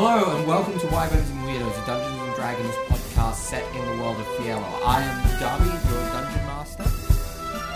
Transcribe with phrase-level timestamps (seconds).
[0.00, 4.00] Hello and welcome to Wyverns and Weirdos, a Dungeons and Dragons podcast set in the
[4.00, 4.62] world of Fiello.
[4.84, 6.84] I am Darby, your dungeon master.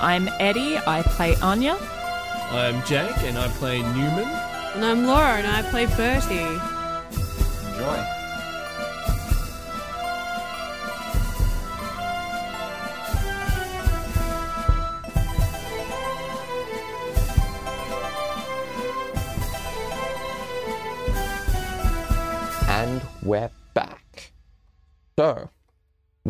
[0.01, 0.79] I'm Eddie.
[0.79, 1.77] I play Anya.
[2.53, 4.29] I'm Jake, and I play Newman.
[4.77, 6.39] And I'm Laura, and I play Bertie.
[7.73, 8.22] Enjoy.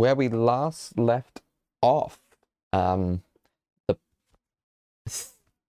[0.02, 1.42] Where we last left
[1.80, 2.18] off,
[2.72, 3.22] um,
[3.86, 3.96] the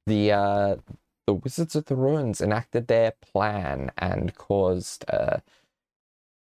[0.08, 0.76] the uh,
[1.28, 5.38] the Wizards of the Ruins enacted their plan and caused uh,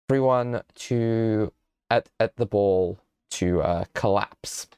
[0.08, 1.52] everyone to
[1.90, 3.00] at at the ball
[3.30, 4.68] to uh, collapse,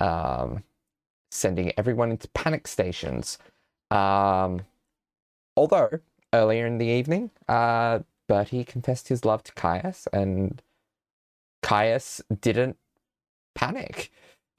[0.00, 0.64] um,
[1.30, 3.38] sending everyone into panic stations.
[3.92, 4.62] Um,
[5.56, 6.00] although
[6.34, 10.60] earlier in the evening, uh, Bertie confessed his love to Caius, and
[11.62, 12.76] Caius didn't
[13.54, 14.10] panic.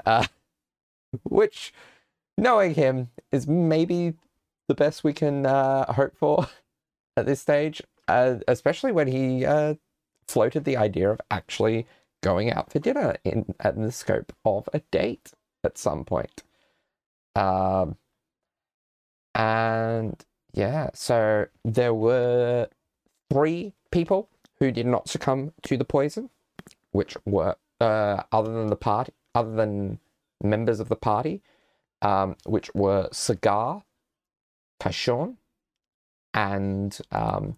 [0.06, 0.26] Uh,
[1.24, 1.74] which,
[2.38, 4.14] knowing him, is maybe
[4.68, 6.48] the best we can uh, hope for
[7.18, 9.76] at this stage, uh, especially when he uh,
[10.28, 11.86] floated the idea of actually
[12.24, 15.32] going out for dinner in, in the scope of a date
[15.64, 16.44] at some point.
[17.36, 17.98] Um,
[19.34, 22.68] and yeah, so there were
[23.32, 26.30] three people who did not succumb to the poison,
[26.92, 30.00] which were uh, other than the party, other than
[30.44, 31.42] members of the party,
[32.02, 33.84] um, which were Cigar,
[34.81, 35.38] Kashon,
[36.34, 37.58] and um,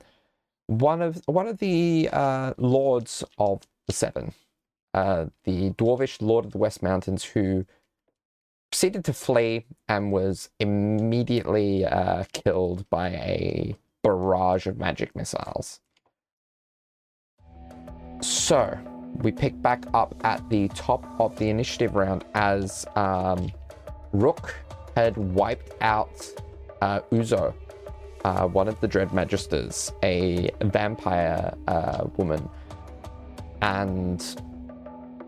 [0.67, 4.33] one of one of the uh, lords of the Seven,
[4.93, 7.65] uh, the dwarvish lord of the West Mountains, who
[8.71, 15.79] proceeded to flee and was immediately uh, killed by a barrage of magic missiles.
[18.21, 18.77] So,
[19.15, 23.51] we pick back up at the top of the initiative round as um,
[24.11, 24.55] Rook
[24.95, 26.27] had wiped out
[26.81, 27.53] uh, Uzo,
[28.25, 32.47] uh, one of the Dread Magisters, a vampire uh, woman,
[33.61, 34.41] and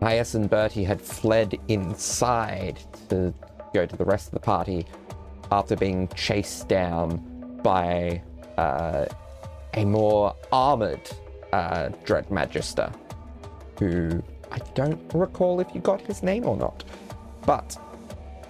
[0.00, 3.32] Bias and Bertie had fled inside to
[3.72, 4.86] go to the rest of the party
[5.50, 7.18] after being chased down
[7.62, 8.22] by
[8.58, 9.06] uh,
[9.74, 11.00] a more armored
[11.52, 12.92] uh, Dread Magister,
[13.78, 16.84] who I don't recall if you got his name or not.
[17.44, 17.76] But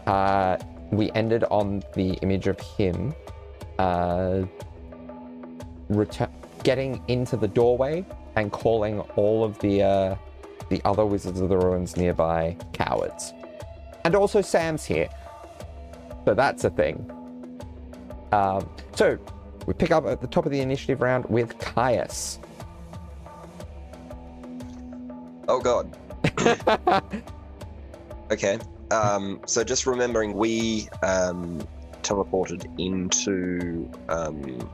[0.06, 0.58] uh,
[0.90, 3.14] we ended on the image of him
[3.78, 4.42] uh,
[6.62, 8.04] getting into the doorway
[8.36, 10.16] and calling all of the uh,
[10.68, 13.32] the other Wizards of the Ruins nearby cowards.
[14.04, 15.08] And also Sam's here.
[16.24, 17.10] So that's a thing.
[18.32, 19.18] Um, so
[19.66, 22.38] we pick up at the top of the initiative round with Caius.
[25.48, 25.96] Oh god.
[28.30, 28.58] okay.
[28.90, 31.66] Um, so just remembering, we um,
[32.02, 34.68] teleported into um,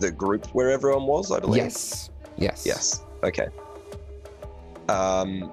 [0.00, 1.30] the group where everyone was.
[1.30, 1.62] I believe.
[1.62, 2.10] Yes.
[2.36, 2.64] Yes.
[2.66, 3.02] Yes.
[3.22, 3.48] Okay.
[4.88, 5.52] Um,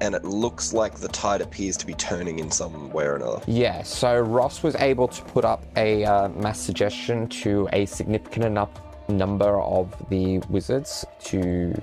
[0.00, 3.42] and it looks like the tide appears to be turning in some way or another.
[3.46, 8.44] Yeah, so Ross was able to put up a uh, mass suggestion to a significant
[8.44, 8.70] enough
[9.08, 11.74] number of the wizards to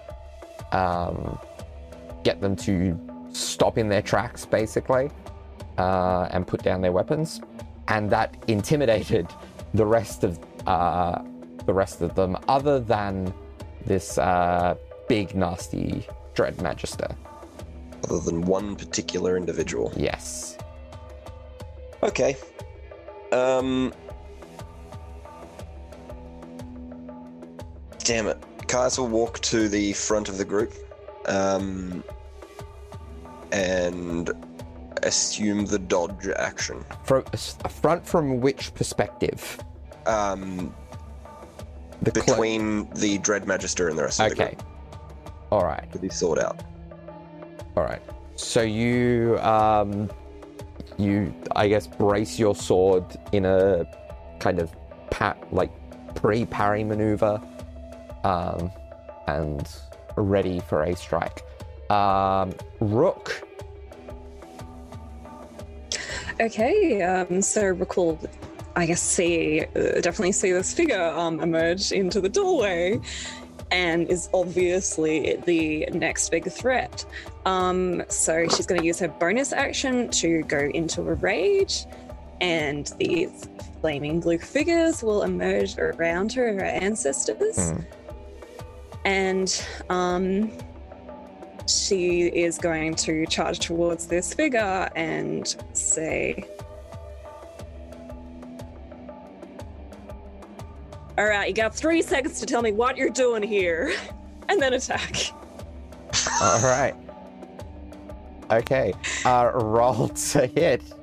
[0.75, 1.39] um,
[2.23, 2.99] get them to
[3.31, 5.09] stop in their tracks, basically,
[5.77, 7.41] uh, and put down their weapons,
[7.87, 9.27] and that intimidated
[9.73, 11.21] the rest of uh,
[11.65, 13.33] the rest of them, other than
[13.85, 14.75] this uh,
[15.07, 17.07] big nasty dread magister.
[18.03, 19.91] Other than one particular individual.
[19.95, 20.57] Yes.
[22.03, 22.35] Okay.
[23.31, 23.93] Um.
[27.99, 28.37] Damn it.
[28.67, 30.73] Caius will walk to the front of the group
[31.27, 32.03] um,
[33.51, 34.31] and
[35.03, 36.83] assume the dodge action.
[37.03, 39.59] From a front from which perspective?
[40.05, 40.73] Um,
[42.01, 44.47] The clo- between the Dread Magister and the rest of the group.
[44.49, 44.57] Okay.
[45.51, 45.87] All right.
[45.93, 46.63] With his sword out.
[47.77, 48.01] All right.
[48.35, 50.09] So you, um,
[50.97, 53.85] you, I guess, brace your sword in a
[54.39, 54.71] kind of
[55.11, 55.71] pat, like
[56.15, 57.41] pre-parry maneuver,
[58.25, 58.71] um,
[59.27, 59.67] and
[60.17, 61.43] ready for a strike.
[61.89, 63.43] Um, Rook.
[66.41, 68.19] Okay, um, so recall,
[68.75, 72.99] I guess, see, uh, definitely see this figure um, emerge into the doorway
[73.71, 77.05] and is obviously the next big threat.
[77.45, 81.85] Um, so she's going to use her bonus action to go into a rage
[82.41, 83.47] and these
[83.81, 87.71] flaming blue figures will emerge around her, her ancestors.
[87.71, 87.81] Hmm.
[89.05, 90.51] And um,
[91.67, 96.43] she is going to charge towards this figure and say,
[101.17, 103.95] All right, you got three seconds to tell me what you're doing here,
[104.49, 105.31] and then attack.
[106.41, 106.93] All right.
[108.51, 108.93] Okay.
[109.23, 110.83] Uh, roll to hit.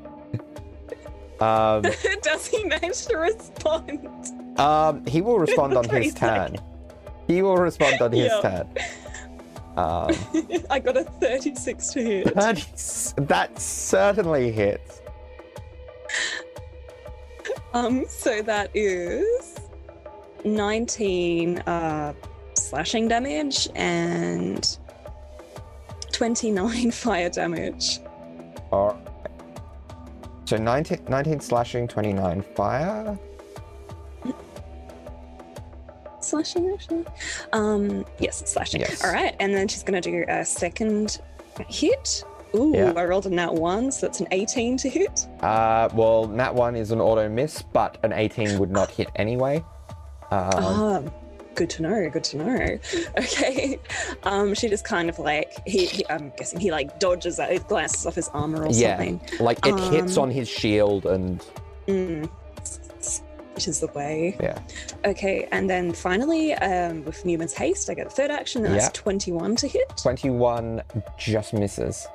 [1.40, 1.82] Um,
[2.22, 4.06] Does he manage to respond?
[4.60, 6.56] um, he will respond on his turn.
[7.26, 8.40] He will respond on his Yeah.
[8.40, 8.68] turn.
[9.76, 10.14] Um,
[10.70, 12.34] I got a 36 to hit.
[12.34, 15.00] that, is- that certainly hits.
[17.74, 19.56] Um, so that is
[20.44, 22.12] 19 uh,
[22.54, 24.76] slashing damage and
[26.12, 28.00] 29 fire damage.
[28.70, 29.08] All right.
[30.44, 33.18] So 19, 19 slashing, 29 fire.
[36.24, 37.04] Slashing, actually?
[37.52, 38.80] Um, yes, slashing.
[38.80, 39.04] Yes.
[39.04, 41.20] All right, and then she's going to do a second
[41.68, 42.24] hit.
[42.54, 42.92] Ooh, Yeah.
[42.96, 45.26] I rolled a nat one, so that's an 18 to hit.
[45.40, 49.64] Uh, well, nat 1 is an auto miss, but an 18 would not hit anyway.
[50.30, 51.02] Um, Ah,
[51.54, 52.10] good to know.
[52.10, 52.78] Good to know.
[53.18, 53.78] Okay.
[54.24, 56.04] Um, she just kind of like he, he.
[56.08, 57.38] I'm guessing he like dodges.
[57.38, 59.20] It glances off his armor or yeah, something.
[59.40, 61.42] like it hits Um, on his shield and
[61.88, 62.30] Mm.
[63.54, 64.36] Which is the way.
[64.40, 64.58] yeah.
[65.04, 68.80] Okay, and then finally, um, with Newman's haste, I get a third action, and Yeah.
[68.82, 69.92] that's 21 to hit.
[69.96, 70.82] 21
[71.18, 72.06] just misses.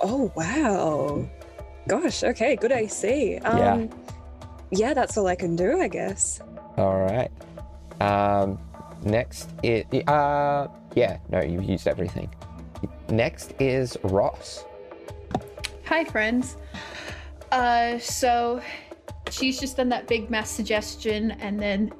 [0.00, 1.24] Oh wow!
[1.88, 2.22] Gosh.
[2.22, 2.56] Okay.
[2.56, 3.38] Good AC.
[3.38, 3.86] Um, Yeah.
[4.70, 6.40] Yeah, that's all I can do, I guess.
[6.76, 7.30] All right.
[8.00, 8.58] Um,
[9.04, 11.18] next is uh, yeah.
[11.30, 12.28] No, you've used everything.
[13.08, 14.64] Next is Ross.
[15.86, 16.56] Hi, friends.
[17.52, 18.60] Uh, so
[19.34, 21.92] she's just done that big mass suggestion, and then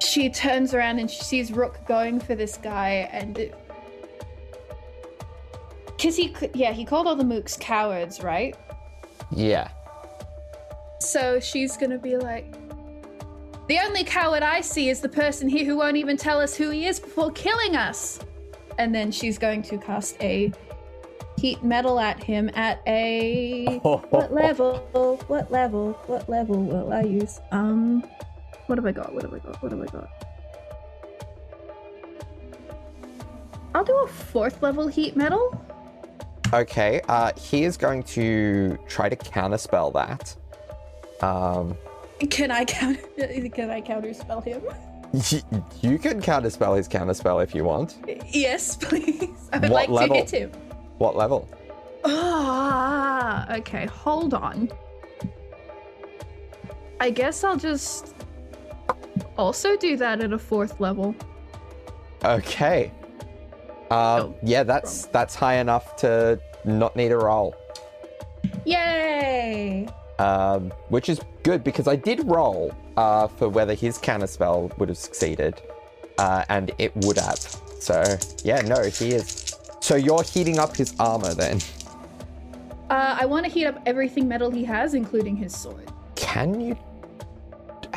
[0.00, 3.54] she turns around and she sees Rook going for this guy, and it...
[6.00, 8.56] cause he, yeah, he called all the mooks cowards, right?
[9.30, 9.68] Yeah.
[11.00, 12.54] So she's gonna be like,
[13.68, 16.70] the only coward I see is the person here who won't even tell us who
[16.70, 18.20] he is before killing us.
[18.78, 20.52] And then she's going to cast a
[21.38, 24.78] heat metal at him at a what level?
[25.28, 25.92] What level?
[26.06, 27.40] What level will I use?
[27.52, 28.02] Um,
[28.66, 29.12] what have I got?
[29.14, 29.62] What have I got?
[29.62, 30.08] What have I got?
[33.74, 35.60] I'll do a fourth level heat metal.
[36.52, 37.00] Okay.
[37.08, 40.34] Uh, he is going to try to counterspell that.
[41.24, 41.76] Um,
[42.30, 43.00] Can I counter?
[43.50, 44.62] Can I counterspell him?
[45.82, 47.96] you can counterspell his counterspell if you want.
[48.28, 49.48] Yes, please.
[49.52, 50.16] I would What like level?
[50.16, 50.52] to hit him.
[50.98, 51.48] What level?
[52.04, 54.70] Ah, okay, hold on.
[57.00, 58.14] I guess I'll just
[59.36, 61.14] also do that at a fourth level.
[62.24, 62.90] Okay.
[63.90, 67.54] Um, Oh, yeah, that's that's high enough to not need a roll.
[68.64, 69.86] Yay!
[70.18, 74.88] Um, which is good because I did roll uh, for whether his counter spell would
[74.88, 75.60] have succeeded,
[76.18, 77.38] uh, and it would have.
[77.78, 78.02] So
[78.42, 79.45] yeah, no, he is.
[79.86, 81.60] So you're heating up his armor then?
[82.90, 85.92] Uh, I want to heat up everything metal he has, including his sword.
[86.16, 86.76] Can you?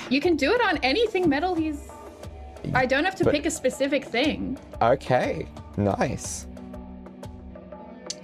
[0.07, 1.89] You can do it on anything metal he's.
[2.75, 4.59] I don't have to But- pick a specific thing.
[4.83, 5.47] Okay,
[5.77, 6.45] nice.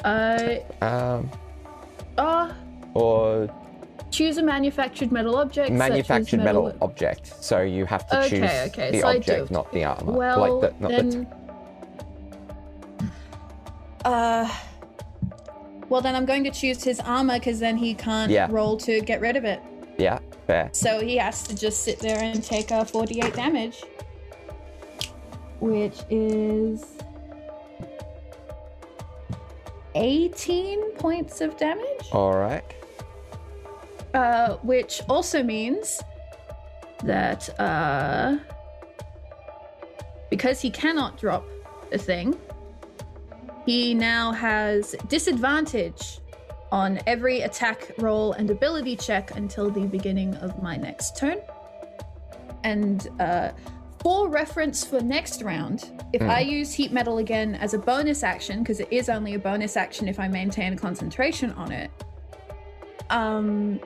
[0.03, 1.31] Uh, Um,
[2.19, 2.53] uh
[2.93, 3.49] or
[4.11, 5.71] choose a manufactured metal object.
[5.71, 7.43] manufactured metal object.
[7.43, 10.11] So you have to choose okay, the so object, not the armor.
[10.11, 11.09] Well, like the, not then.
[11.09, 11.44] the.
[14.05, 14.49] Uh.
[15.89, 18.47] Well, then I'm going to choose his armor because then he can't Yeah.
[18.49, 19.59] roll to get rid of it.
[19.99, 20.69] yeah, fair.
[20.73, 23.83] So he has to just sit there and take uh, 48 damage.
[25.59, 26.83] Which is
[29.95, 32.09] 18 points of damage.
[32.11, 32.63] All right.
[34.13, 36.01] Uh, which also means
[37.03, 38.37] that uh,
[40.29, 41.45] because he cannot drop
[41.91, 42.35] a thing,
[43.65, 46.19] he now has disadvantage
[46.71, 51.37] on every attack roll and ability check until the beginning of my next turn.
[52.63, 53.51] And uh,
[53.99, 58.59] for reference for next round, if I use heat metal again as a bonus action,
[58.59, 61.91] because it is only a bonus action if I maintain concentration on it,
[63.09, 63.79] um,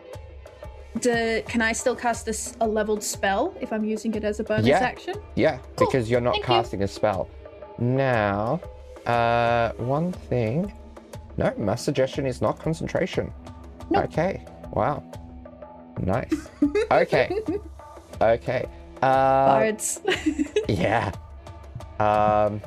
[1.02, 4.44] do, can I still cast this a leveled spell if I'm using it as a
[4.44, 4.80] bonus Yeah.
[4.80, 5.16] action?
[5.36, 6.54] Yeah, Cool, because you're not thank you.
[6.54, 7.28] casting a spell.
[7.78, 8.60] Now,
[9.06, 10.74] uh, one thing.
[11.38, 13.32] No, my suggestion is not concentration.
[13.90, 14.06] Nope.
[14.06, 14.46] Okay.
[14.72, 15.04] Wow.
[16.00, 16.50] Nice.
[16.92, 17.30] Okay.
[18.22, 18.66] okay.
[19.02, 20.02] Uh, Bards.
[20.68, 21.12] yeah.
[22.00, 22.62] Um.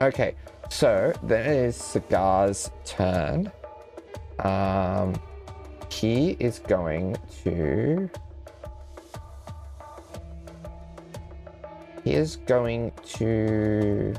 [0.00, 0.34] Okay.
[0.68, 3.50] So then it is Cigar's turn.
[4.40, 5.14] Um.
[5.90, 8.10] He is going to.
[12.04, 14.14] He is going to.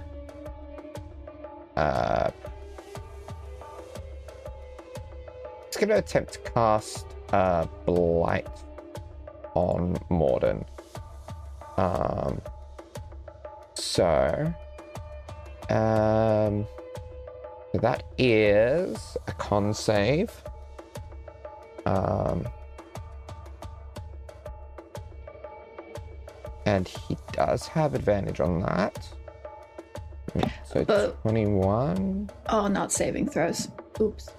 [1.81, 2.29] Uh.
[5.65, 8.47] He's going to attempt to cast uh, Blight
[9.55, 10.63] on Morden.
[11.77, 12.39] Um.
[13.73, 14.53] So.
[15.69, 16.67] Um.
[17.71, 20.31] So that is a con save.
[21.87, 22.47] Um.
[26.67, 29.09] And he does have advantage on that.
[30.65, 32.29] So But- 21.
[32.49, 33.67] oh, not saving throws.
[33.99, 34.29] Oops.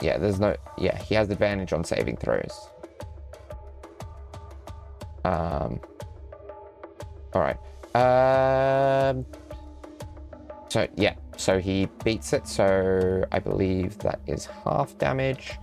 [0.00, 0.56] Yeah, there's no.
[0.78, 2.68] Yeah, he has advantage on saving throws.
[5.24, 5.80] Um.
[7.34, 7.56] All right.
[7.94, 9.24] Um.
[10.68, 12.46] So yeah, so he beats it.
[12.46, 15.58] So I believe that is half damage,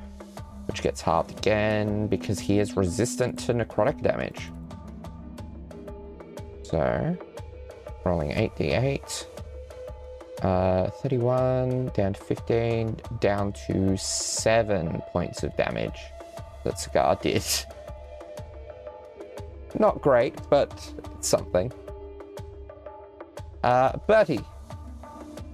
[0.67, 4.51] which gets halved again because he is resistant to necrotic damage.
[6.63, 7.15] So,
[8.03, 9.27] rolling 8d8.
[10.41, 15.99] Uh, 31 down to 15, down to 7 points of damage
[16.65, 17.43] that Cigar did.
[19.79, 20.71] Not great, but
[21.15, 21.71] it's something.
[23.63, 24.41] Uh, Bertie,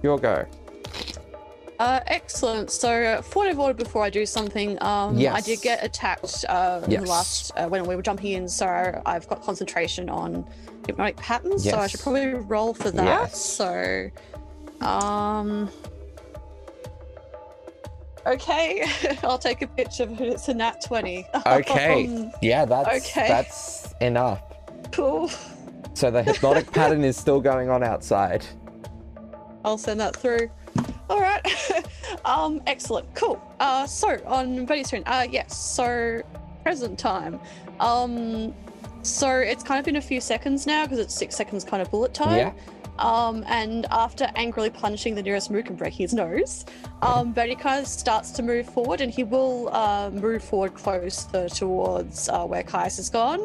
[0.02, 0.44] your go.
[1.78, 2.70] Uh, excellent.
[2.70, 6.82] So, uh, point of order before I do something, um, I did get attacked uh,
[6.84, 7.02] in Yes.
[7.02, 10.44] the last uh, when we were jumping in, so I've got concentration on
[10.86, 11.64] hypnotic patterns.
[11.64, 11.74] Yes.
[11.74, 13.04] So I should probably roll for that.
[13.04, 13.40] Yes.
[13.40, 14.10] So,
[14.80, 15.68] um,
[18.26, 18.84] okay,
[19.22, 20.28] I'll take a picture of it.
[20.28, 21.26] It's a nat twenty.
[21.46, 23.28] Okay, Um, yeah, that's okay.
[23.28, 24.42] that's enough.
[24.92, 25.30] cool.
[25.94, 28.44] So the hypnotic pattern is still going on outside.
[29.64, 30.50] I'll send that through.
[31.10, 31.44] All right.
[32.24, 33.12] um, excellent.
[33.14, 33.42] Cool.
[33.58, 35.02] Uh, so on Bertie's turn.
[35.06, 35.56] Uh, yes.
[35.58, 36.22] So
[36.62, 37.40] present time.
[37.80, 38.54] Um,
[39.02, 41.90] so it's kind of been a few seconds now because it's six seconds kind of
[41.90, 42.36] bullet time.
[42.38, 42.52] Yeah.
[43.00, 46.66] Um, and after angrily punishing the nearest mook and breaking his nose,
[47.00, 51.48] um, Bertie kind of starts to move forward, and he will uh, move forward closer
[51.48, 53.40] towards uh, where Caius has gone.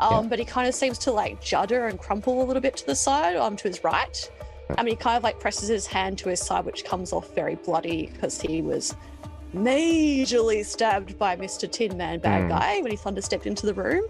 [0.00, 0.28] Um, Yeah.
[0.30, 2.96] But he kind of seems to like judder and crumple a little bit to the
[2.96, 4.30] side, um, to his right.
[4.76, 7.32] I mean, he kind of like presses his hand to his side, which comes off
[7.34, 8.94] very bloody because he was
[9.54, 11.70] majorly stabbed by Mr.
[11.70, 12.48] Tin Man Bad Mm.
[12.48, 14.04] Guy when he thunder stepped into the room.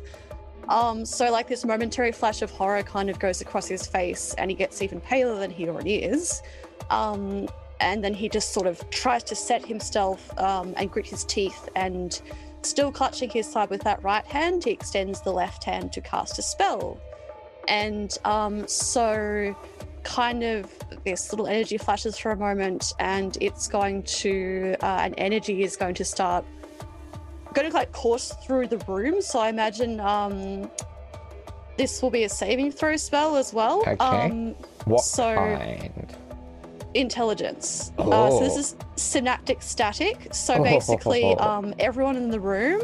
[0.68, 4.50] Um, so like this momentary flash of horror kind of goes across his face, and
[4.50, 6.42] he gets even paler than he already is.
[6.90, 7.48] Um,
[7.80, 11.68] and then he just sort of tries to set himself um, and grit his teeth,
[11.76, 12.20] and
[12.62, 16.38] still clutching his side with that right hand, he extends the left hand to cast
[16.38, 16.98] a spell.
[17.68, 19.56] And um, so,
[20.02, 20.70] kind of,
[21.04, 25.76] this little energy flashes for a moment, and it's going to, uh, an energy is
[25.76, 26.44] going to start
[27.56, 29.20] going to like course through the room.
[29.22, 30.70] So I imagine um,
[31.78, 33.80] this will be a saving throw spell as well.
[33.80, 33.96] Okay.
[33.98, 36.16] Um, What So- kind?
[36.94, 37.92] intelligence.
[37.98, 38.58] Uh, so this Oh.
[38.60, 40.28] is synaptic static.
[40.32, 42.80] So basically, um, everyone in the room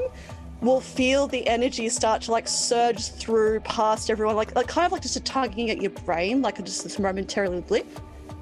[0.61, 4.93] will feel the energy start to like surge through past everyone, like, like kind of
[4.93, 7.87] like just a tugging at your brain, like just this momentarily blip.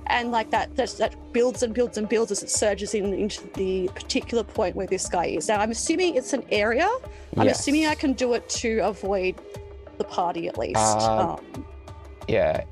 [0.06, 3.46] And like that, that, that builds and builds and builds as it surges in into
[3.54, 5.48] the particular point where this guy is.
[5.48, 6.88] Now, I'm assuming it's an area.
[7.36, 7.60] I'm Yes.
[7.60, 9.36] assuming I can do it to avoid
[9.98, 10.78] the party at least.
[11.00, 11.66] Um, um,
[12.26, 12.62] Yeah.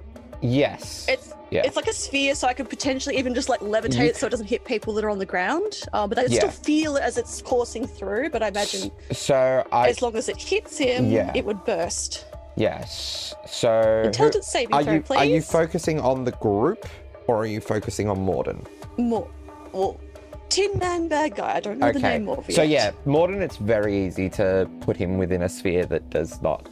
[0.40, 1.06] Yes.
[1.08, 1.62] it's Yeah.
[1.64, 4.26] it's like a sphere, so I could potentially even just like levitate You it so
[4.26, 5.80] it doesn't hit people that are on the ground.
[5.92, 6.38] Um, but I Yeah.
[6.40, 8.30] still feel it as it's coursing through.
[8.30, 11.32] But I imagine so I as long as it hits him, Yeah.
[11.34, 12.26] it would burst.
[12.56, 13.34] yes.
[13.46, 15.16] So Intelligence saving are throw, you please.
[15.18, 16.86] are you focusing on the group
[17.28, 18.66] or are you focusing on Morden?
[18.96, 19.28] More,
[19.72, 20.00] well,
[20.48, 21.56] Tin Man Bad Guy.
[21.56, 22.18] I don't know the Okay.
[22.18, 22.54] name of it.
[22.54, 26.68] So yeah, Morden, it's very easy to put him within a sphere that does not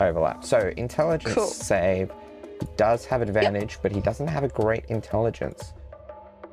[0.00, 0.44] overlap.
[0.44, 1.46] So intelligence Cool.
[1.48, 2.10] save
[2.60, 5.74] he does have advantage, but he doesn't have a great intelligence.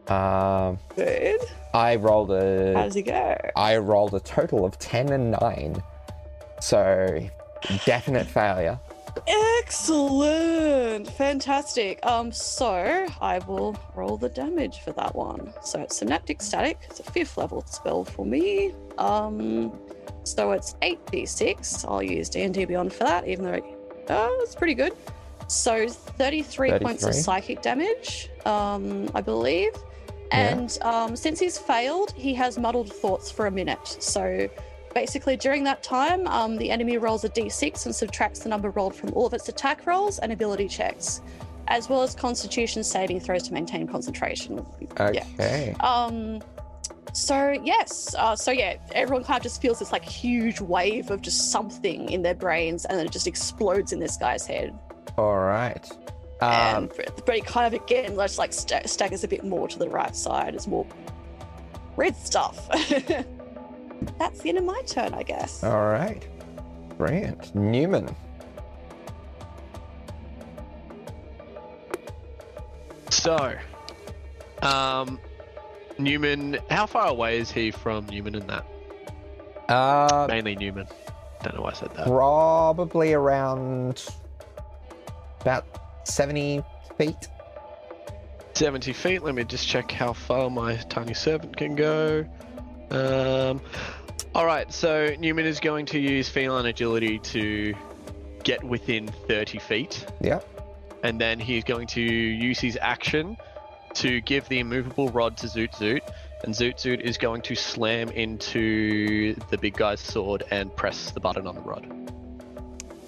[0.08, 1.40] Um, good.
[1.74, 3.38] I rolled How a does he go?
[3.56, 5.82] I rolled a total of ten and nine,
[6.60, 7.26] so
[7.86, 8.78] definite failure.
[9.28, 12.06] Excellent, fantastic.
[12.06, 15.54] Um, so I will roll the damage for that one.
[15.64, 16.80] So it's synaptic static.
[16.90, 18.74] It's a fifth level spell for me.
[18.98, 19.72] Um,
[20.24, 21.86] so it's eight d6.
[21.88, 23.64] I'll use D and D Beyond for that, even though it,
[24.10, 24.94] oh, it's pretty good.
[25.48, 29.74] So 33, points of psychic damage, um, I believe,
[30.32, 33.88] And um, since he's failed, he has muddled thoughts for a minute.
[34.00, 34.50] So
[34.94, 38.96] basically, during that time, um, the enemy rolls a d6 and subtracts the number rolled
[38.96, 41.22] from all of its attack rolls and ability checks,
[41.68, 44.66] as well as constitution saving throws to maintain concentration.
[44.98, 45.26] Yeah.
[45.34, 45.76] Okay.
[45.80, 46.42] Um,
[47.14, 51.22] so yes, uh, so yeah, everyone kind of just feels this like huge wave of
[51.22, 54.78] just something in their brains, and then it just explodes in this guy's head.
[55.18, 55.88] All right.
[56.42, 56.92] Um, and
[57.26, 60.16] but it kind of again just like sta staggers a bit more to the right
[60.16, 60.56] side.
[60.56, 60.88] It's more
[61.96, 62.68] red stuff.
[64.20, 65.64] That's the end of my turn, I guess.
[65.64, 66.26] all right.
[66.98, 67.54] Brilliant.
[67.56, 68.16] Newman.
[73.10, 73.54] So,
[74.62, 75.20] um,
[75.98, 78.66] Newman, how far away is he from Newman and that?
[79.70, 80.88] Uh, Mainly Newman.
[81.42, 82.08] Don't know why I said that.
[82.08, 84.06] probably around
[85.42, 85.66] about
[86.06, 86.64] 70
[86.98, 87.28] feet.
[88.54, 89.24] 70 feet.
[89.24, 92.26] Let me just check how far my tiny servant can go.
[92.92, 93.62] Um,
[94.36, 97.74] all right, so Newman is going to use feline agility to
[98.44, 100.40] get within 30 feet, Yeah.
[101.04, 103.38] and then he's going to use his action
[103.96, 106.02] to give the immovable rod to Zoot Zoot,
[106.44, 111.20] and Zoot Zoot is going to slam into the big guy's sword and press the
[111.20, 111.86] button on the rod,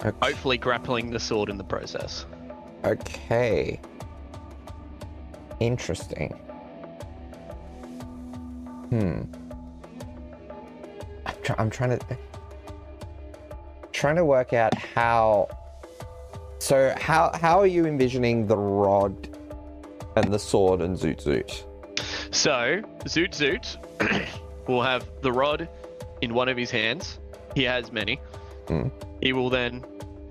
[0.04, 0.16] Okay.
[0.22, 2.24] hopefully grappling the sword in the process.
[2.84, 3.80] Okay.
[5.60, 6.30] Interesting.
[8.90, 9.22] Hmm.
[11.48, 12.18] I'm, try- I'm trying to
[13.92, 15.48] trying to work out how.
[16.58, 19.28] So how how are you envisioning the rod
[20.16, 21.64] and the sword and Zoot Zoot?
[22.34, 24.28] So, Zoot Zoot
[24.68, 25.68] will have the rod
[26.20, 27.18] in one of his hands.
[27.54, 28.20] He has many.
[28.66, 28.90] Mm.
[29.22, 29.84] He will then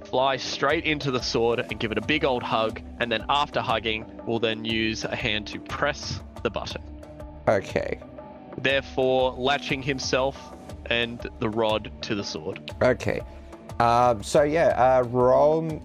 [0.03, 3.61] fly straight into the sword and give it a big old hug, and then after
[3.61, 6.81] hugging, will then use a hand to press the button.
[7.47, 7.99] Okay.
[8.57, 10.53] Therefore, latching himself
[10.89, 12.73] and the rod to the sword.
[12.81, 13.21] Okay.
[13.79, 15.81] Um, so yeah, uh, roll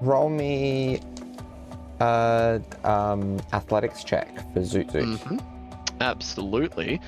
[0.00, 1.00] roll me
[2.00, 5.18] uh, um, athletics check for Zoot Zoot.
[5.18, 5.40] Mhm.
[6.00, 7.00] Absolutely.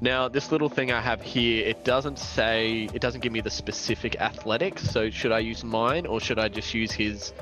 [0.00, 3.50] Now, this little thing I have here, it doesn't say, it doesn't give me the
[3.50, 4.82] specific athletics.
[4.90, 7.32] So, should I use mine or should I just use his,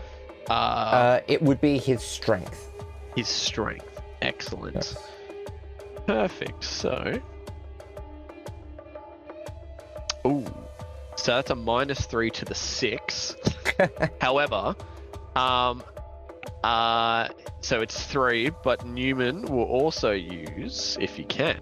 [0.49, 2.71] uh, Uh, it would be his strength.
[3.17, 4.01] his strength?
[4.21, 4.75] Excellent.
[4.77, 4.97] Yes.
[6.07, 6.63] Perfect.
[6.63, 7.21] So,
[10.27, 10.45] ooh,
[11.17, 13.37] so that's a minus three to the six.
[14.21, 14.75] However,
[15.37, 15.83] um,
[16.65, 17.29] uh,
[17.61, 21.61] so it's three, but Newman will also use, if he can,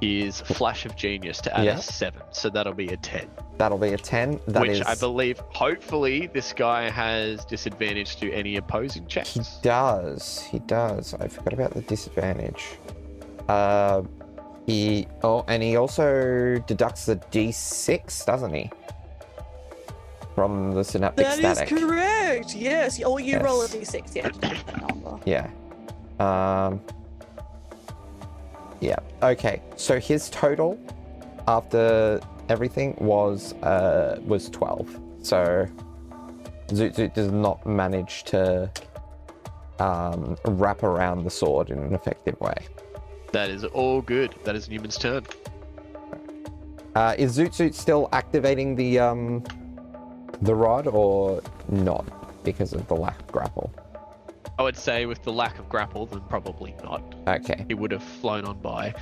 [0.00, 1.78] his flash of genius to add Yeah.
[1.78, 2.22] a seven.
[2.32, 3.30] So that'll be a ten.
[3.56, 4.40] That'll be a 10.
[4.48, 9.34] That which is- I believe, hopefully, this guy has disadvantage to any opposing checks.
[9.34, 10.40] He does.
[10.50, 11.14] He does.
[11.14, 12.64] I forgot about the disadvantage.
[13.48, 14.02] Uh,
[14.66, 15.06] he.
[15.22, 18.70] Oh, and he also deducts the d6, doesn't he?
[20.34, 21.68] From the synaptic That static.
[21.68, 22.54] That is correct.
[22.56, 23.02] Yes.
[23.02, 23.92] Or you roll a Yes.
[23.92, 24.14] d6.
[24.16, 24.28] Yeah.
[24.40, 25.18] that number.
[25.26, 25.48] Yeah.
[26.20, 26.80] Um.
[28.80, 28.96] Yeah.
[29.22, 29.62] Okay.
[29.76, 30.78] So his total
[31.48, 34.88] after everything was uh was twelve.
[35.22, 35.66] So
[36.68, 38.70] Zoot Zoot does not manage to
[39.78, 42.54] um wrap around the sword in an effective way.
[43.34, 44.32] That is all good.
[44.44, 45.26] That is Newman's turn.
[46.94, 49.42] Uh, is Zoot Zoot still activating the um
[50.42, 52.04] the rod or not
[52.44, 53.72] because of the lack of grapple?
[54.56, 57.02] I would say, with the lack of grapple, then probably not.
[57.26, 57.64] Okay.
[57.66, 58.94] He would have flown on by.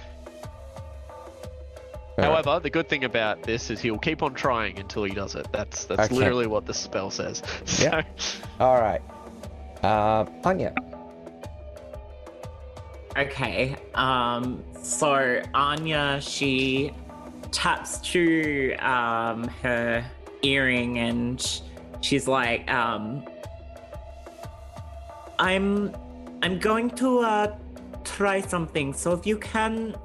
[2.17, 2.25] All right.
[2.25, 5.47] However, the good thing about this is he'll keep on trying until he does it.
[5.53, 6.15] That's that's Okay.
[6.15, 7.43] literally what the spell says.
[7.67, 8.03] So, Yeah.
[8.61, 9.03] All right.
[9.83, 10.75] Uh, Anya.
[13.17, 13.77] Okay.
[13.95, 14.65] Um.
[14.81, 16.93] So Anya, she
[17.51, 20.05] taps to um her
[20.43, 21.63] earring and
[22.01, 23.25] she's like, um,
[25.39, 25.95] I'm,
[26.43, 27.57] I'm going to uh
[28.05, 28.93] try something.
[28.93, 29.97] So if you can,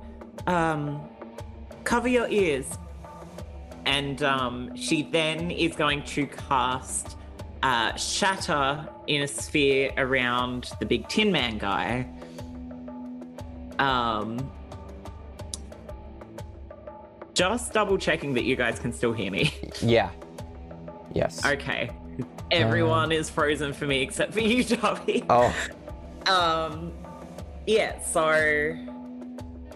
[0.45, 1.01] um,
[1.83, 2.77] cover your ears.
[3.85, 7.15] And um, she then is going to cast
[7.63, 12.05] uh, shatter in a sphere around the big Tin Man guy.
[13.79, 14.51] Um,
[17.33, 19.53] just double checking that you guys can still hear me.
[19.81, 20.09] Yeah.
[21.13, 21.45] Yes.
[21.45, 21.89] Okay.
[22.51, 25.23] Everyone is frozen for me except for you, Darby.
[25.29, 25.53] Oh.
[26.27, 26.91] Um,
[27.65, 28.75] yeah, so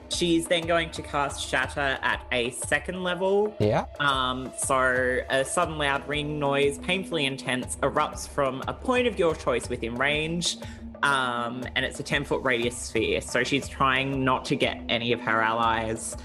[0.09, 3.55] she's then going to cast Shatter at a second level.
[3.59, 3.85] Yeah.
[3.99, 9.35] Um, so a sudden loud ring noise, painfully intense, erupts from a point of your
[9.35, 10.57] choice within range.
[11.03, 13.21] Um, and it's a 10 foot radius sphere.
[13.21, 16.15] So she's trying not to get any of her allies.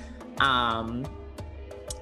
[0.40, 1.06] Um,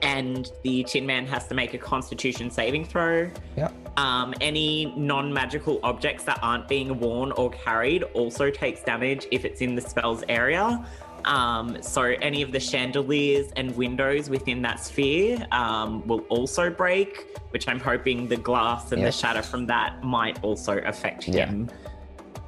[0.02, 3.30] and the Tin Man has to make a constitution saving throw.
[3.56, 3.72] Yep.
[3.98, 9.44] Um, any non magical objects that aren't being worn or carried also takes damage if
[9.44, 10.84] it's in the spell's area.
[11.24, 17.38] Um, so any of the chandeliers and windows within that sphere um, will also break,
[17.50, 19.06] which I'm hoping the glass and Yeah.
[19.06, 21.46] the shatter from that might also affect Yeah.
[21.46, 21.70] him.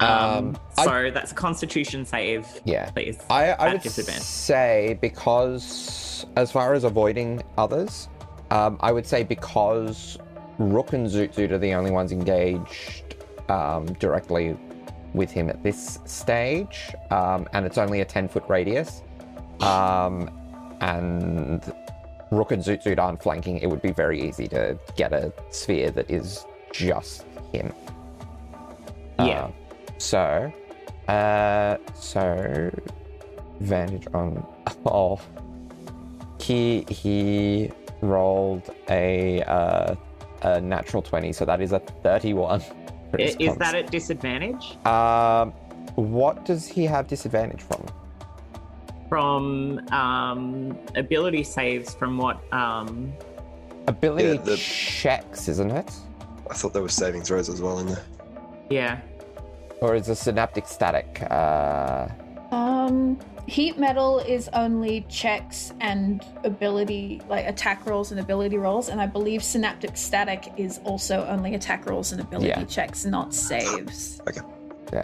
[0.01, 2.91] Um, Um, I- so that's a Constitution save, Yeah.
[2.91, 3.19] please.
[3.31, 8.09] I, I would say because, as far as avoiding others,
[8.51, 10.19] um, I would say because
[10.59, 13.15] Rook and Zoot Zoot are the only ones engaged
[13.49, 14.57] um, directly
[15.15, 19.03] with him at this stage, um, and it's only a 10 foot radius,
[19.61, 20.29] um,
[20.83, 21.73] and
[22.31, 25.91] Rook and Zoot Zoot aren't flanking, it would be very easy to get a sphere
[25.93, 27.73] that is just him.
[29.19, 29.45] Yeah.
[29.45, 29.51] Uh,
[29.99, 30.53] so,
[31.09, 32.71] uh, so
[33.61, 34.45] advantage on
[34.85, 35.19] oh
[36.41, 37.71] he he
[38.03, 39.95] rolled a uh,
[40.43, 44.77] a natural 20 so that is a 31 for I- his Is that at disadvantage?
[44.87, 45.53] um
[45.95, 47.87] what does he have disadvantage from
[49.09, 52.37] From um, ability saves, from what?
[52.53, 53.13] Um,
[53.87, 55.91] ability Yeah, the- checks isn't it
[56.51, 58.05] I thought there were saving throws as well in there.
[58.69, 59.01] yeah.
[59.81, 62.09] Or is a synaptic static uh
[62.53, 69.01] Um, heat metal is only checks and ability, like attack rolls and ability rolls, and
[69.01, 72.65] I believe synaptic static is also only attack rolls and ability Yeah.
[72.65, 74.21] checks, not saves.
[74.29, 74.41] Okay.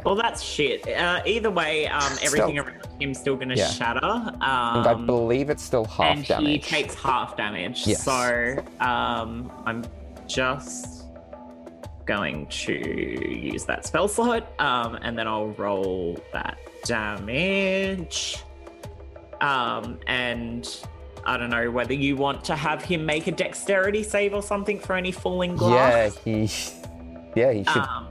[0.04, 0.86] Well, that's shit.
[0.88, 3.66] Uh, either way, um, everything around him's still going to Yeah.
[3.68, 4.04] shatter.
[4.06, 7.84] Um, and i believe it's still half and damage he takes half damage.
[7.86, 8.04] Yes.
[8.04, 9.82] So um, I'm
[10.28, 11.01] just
[12.12, 12.72] going to
[13.52, 18.42] use that spell slot, um, and then I'll roll that damage.
[19.40, 20.68] Um, and
[21.24, 24.78] I don't know whether you want to have him make a dexterity save or something
[24.78, 26.18] for any falling glass.
[26.24, 26.50] yeah he
[27.34, 28.08] yeah he should Um,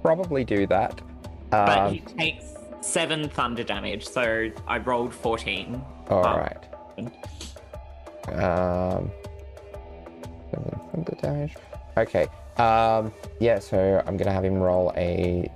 [0.00, 1.00] probably do that
[1.50, 2.44] but um he takes
[2.80, 5.84] seven thunder damage, so I rolled 14.
[6.08, 6.62] all um, right
[8.28, 9.10] Um,
[10.50, 11.54] seven thunder damage.
[11.96, 12.26] Okay.
[12.58, 13.58] Um, yeah.
[13.58, 15.50] So I'm gonna have him roll a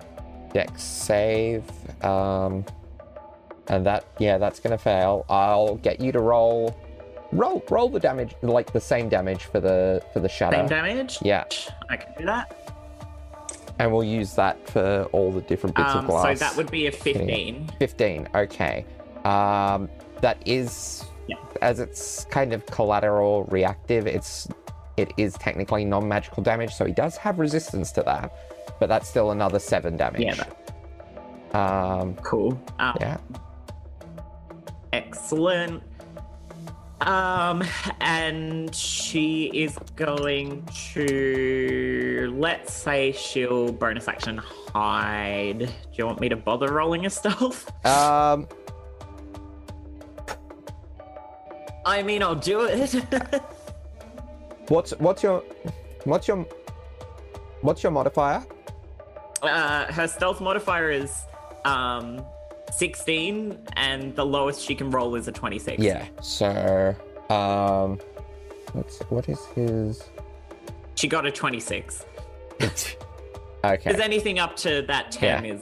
[0.53, 1.63] dex save.
[2.05, 2.65] Um,
[3.69, 5.25] and that yeah, that's gonna fail.
[5.29, 6.79] I'll get you to roll,
[7.33, 10.57] roll, roll the damage like the same damage for the for the shatter.
[10.57, 11.19] Same damage?
[11.23, 11.45] Yeah.
[11.91, 12.57] I can do that.
[13.79, 16.39] And we'll use that for all the different bits of glass.
[16.39, 17.71] so that would be a 15.
[17.79, 18.87] 15 okay
[19.27, 19.91] um
[20.23, 21.37] that is Yeah.
[21.61, 24.49] as it's kind of collateral reactive it's
[24.97, 28.33] it is technically non-magical damage so he does have resistance to that
[28.81, 30.45] but that's still another seven damage Yeah,
[32.01, 32.61] um Cool.
[32.79, 33.19] Um, yeah
[34.93, 35.83] Excellent.
[37.03, 37.63] Um,
[38.01, 45.59] and she is going to, let's say she'll bonus action hide.
[45.59, 47.71] Do you want me to bother rolling a stealth?
[47.85, 48.49] um
[51.85, 52.95] I mean, I'll do it.
[54.69, 55.41] what's what's your
[56.05, 56.45] what's your
[57.63, 58.45] what's your modifier
[59.43, 61.25] uh, her stealth modifier is
[61.65, 62.25] um
[62.73, 65.83] 16, and the lowest she can roll is a 26.
[65.83, 66.95] yeah so
[67.31, 67.99] um
[68.75, 70.03] let's what is his
[70.97, 72.05] She got a 26.
[72.61, 72.97] okay
[73.65, 75.53] Because anything up to that 10 Yeah.
[75.55, 75.61] is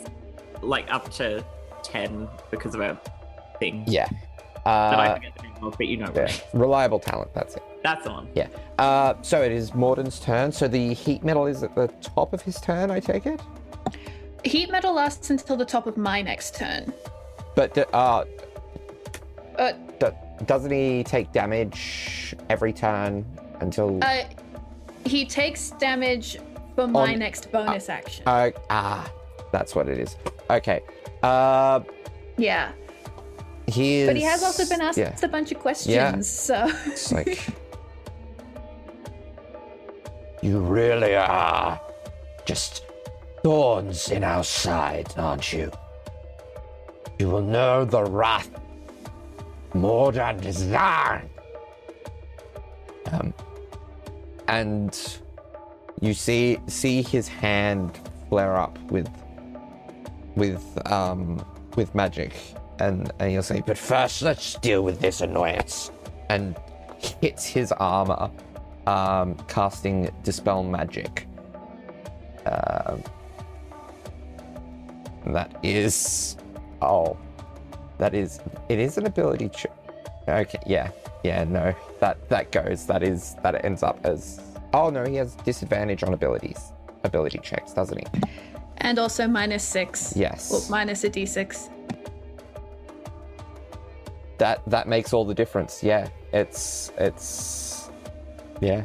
[0.62, 1.44] like up to
[1.82, 2.98] 10 because of a
[3.58, 3.84] thing.
[3.86, 4.08] yeah
[4.64, 6.32] Uh, But I uh, forget the name of, but you know yeah.
[6.54, 8.28] reliable talent that's it That's on.
[8.34, 8.48] Yeah.
[8.78, 10.50] Uh, so it is Morden's turn.
[10.50, 13.40] So the heat metal is at the top of his turn, I take it.
[14.42, 16.92] Heat metal lasts until the top of my next turn.
[17.54, 18.24] But d- uh,
[19.58, 20.06] Uh, d-
[20.46, 23.24] doesn't he take damage every turn
[23.60, 24.02] until?
[24.02, 24.24] uh,
[25.04, 26.38] he takes damage
[26.74, 28.24] for my On- next bonus action.
[28.26, 29.08] Uh, ah,
[29.52, 30.16] that's what it is.
[30.50, 30.80] Okay.
[31.22, 31.80] Uh,
[32.38, 32.72] yeah,
[33.68, 34.08] he is.
[34.08, 35.14] but he has also been asked Yeah.
[35.22, 36.18] a bunch of questions, Yeah.
[36.20, 37.38] so It's like.
[40.44, 41.80] you really are
[42.44, 42.84] just
[43.42, 45.72] thorns in our side, aren't you?
[47.18, 48.50] You will know the wrath
[49.74, 51.28] Mordant is thine.
[53.10, 53.34] Um,
[54.46, 55.18] and
[56.00, 59.08] you see see his hand flare up with
[60.36, 61.44] with um
[61.76, 62.34] with magic,
[62.78, 65.90] and and he'll say, "But first, let's deal with this annoyance."
[66.28, 66.56] And
[67.20, 68.30] hits his armor,
[68.86, 71.26] um, casting dispel magic.
[75.24, 76.36] And that is.
[76.82, 77.16] Oh.
[77.98, 78.40] That is.
[78.68, 79.72] It is an ability check.
[80.28, 80.90] Okay, yeah.
[81.22, 81.74] Yeah, no.
[82.00, 82.86] That that goes.
[82.86, 83.36] That is.
[83.42, 84.40] That ends up as.
[84.72, 86.72] Oh, no, he has disadvantage on abilities.
[87.04, 88.22] Ability checks, doesn't he?
[88.78, 90.14] And also minus six.
[90.16, 90.50] Yes.
[90.50, 91.70] Well, minus a d6.
[94.38, 95.82] that that makes all the difference.
[95.82, 97.83] Yeah, it's it's
[98.64, 98.84] yeah,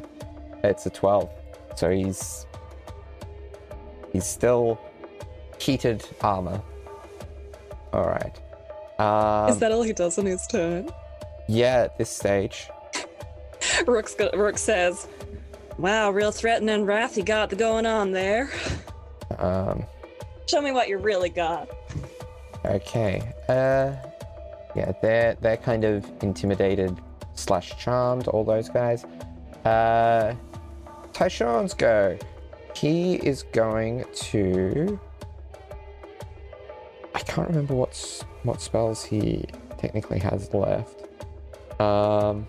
[0.64, 1.30] it's a twelve.
[1.76, 2.46] So he's
[4.12, 4.80] he's still
[5.60, 6.62] heated armor.
[7.94, 8.36] All right.
[9.00, 10.90] Um, Is that all he does on his turn?
[11.48, 12.68] yeah, at this stage.
[13.88, 15.08] Rook's got, Rook says,
[15.78, 18.50] Wow, real threatening wrath you got going on there.
[19.38, 19.86] Um,
[20.48, 21.70] Show me what you really got.
[22.66, 23.22] okay.
[23.48, 23.94] Uh,
[24.76, 27.00] yeah, they're they're kind of intimidated
[27.36, 28.28] slash charmed.
[28.28, 29.06] All those guys.
[29.66, 30.34] Uh,
[31.12, 32.18] Tyshawn's go.
[32.76, 35.00] He is going to.
[37.14, 39.46] I can't remember what's what spells he
[39.78, 41.06] technically has left.
[41.82, 42.48] Um,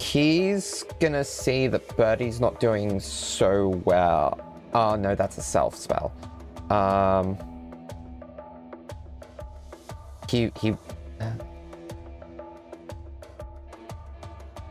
[0.00, 4.40] he's gonna see that Birdie's not doing so well.
[4.72, 6.12] Oh no, that's a self spell.
[6.70, 7.36] Um,
[10.30, 10.74] he he.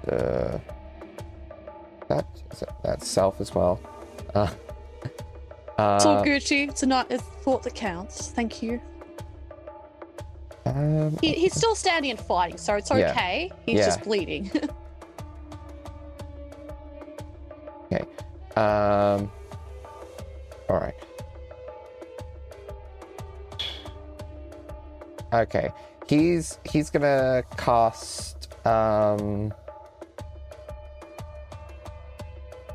[0.08, 0.60] Uh,
[2.08, 3.80] that is that, that's self as well.
[4.34, 4.56] Uh, It's
[6.06, 6.70] all uh, Gucci.
[6.70, 8.30] It's a not a thought that counts.
[8.30, 8.80] Thank you.
[10.66, 13.12] um, He, he's still standing and fighting, so it's Yeah.
[13.12, 13.52] okay.
[13.66, 13.86] He's Yeah.
[13.86, 14.52] just bleeding.
[17.90, 18.04] Okay.
[18.58, 19.32] Um.
[20.70, 20.94] All right.
[25.34, 25.70] Okay.
[26.08, 28.54] He's he's gonna cast.
[28.66, 29.54] Um.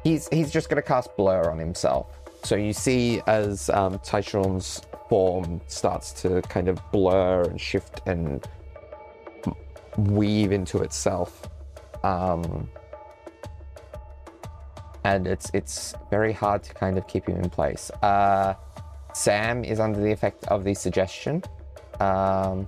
[0.03, 2.07] He's he's just gonna cast blur on himself.
[2.45, 8.45] So you see as um, Tyshawn's form starts to kind of blur and shift and
[9.97, 11.49] weave into itself.
[12.03, 12.69] Um,
[15.05, 17.91] and it's it's very hard to kind of keep him in place.
[18.03, 18.55] Uh,
[19.15, 21.43] Sam is under the effect of the suggestion.
[22.01, 22.67] Um,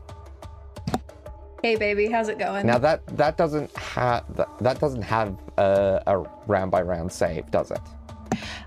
[1.64, 2.66] Hey, baby, how's it going?
[2.66, 7.50] now that that doesn't have that, that doesn't have a, a round by round save,
[7.50, 7.80] does it?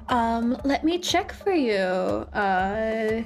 [0.09, 1.75] Um, let me check for you.
[1.75, 3.21] Uh,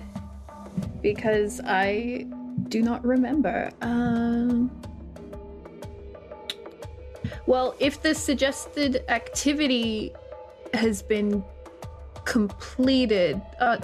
[1.01, 2.27] because I
[2.67, 3.71] do not remember.
[3.81, 4.69] Um.
[7.45, 10.11] Well, if the suggested activity
[10.73, 11.45] has been
[12.25, 13.77] completed, uh,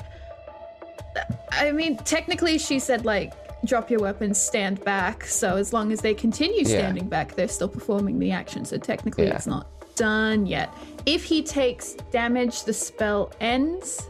[1.52, 3.32] I mean, technically, she said like
[3.66, 5.26] drop your weapons, stand back.
[5.26, 6.80] So as long as they continue Yeah.
[6.80, 8.66] standing back, they're still performing the action.
[8.66, 9.36] So technically, Yeah.
[9.36, 10.70] it's not done yet.
[11.06, 14.02] If he takes damage, the spell ends.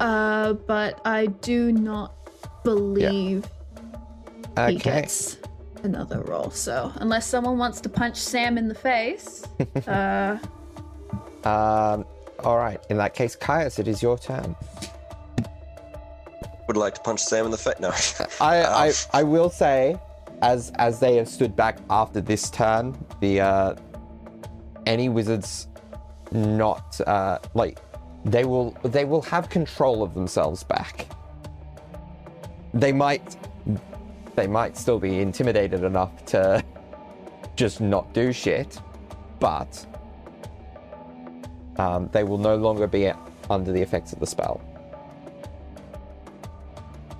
[0.00, 2.12] Uh, but I do not
[2.64, 3.44] believe
[4.56, 4.76] he Okay.
[4.78, 5.38] gets
[5.84, 6.50] another roll.
[6.50, 9.44] So unless someone wants to punch Sam in the face,
[9.86, 10.38] uh,
[11.44, 12.04] Um,
[12.44, 12.80] all right.
[12.88, 14.54] In that case, Caius, it is your turn.
[16.72, 17.78] Would like to punch Sam in the face.
[17.80, 17.90] No.
[18.40, 18.72] I, Um,
[19.12, 20.00] I I will say,
[20.40, 23.74] as as they have stood back after this turn, the uh,
[24.86, 25.68] any wizards
[26.30, 27.78] not uh, like
[28.24, 31.08] they will they will have control of themselves back.
[32.72, 33.36] They might
[34.34, 36.64] they might still be intimidated enough to
[37.54, 38.80] just not do shit,
[39.40, 39.84] but
[41.76, 43.12] um, they will no longer be
[43.50, 44.62] under the effects of the spell.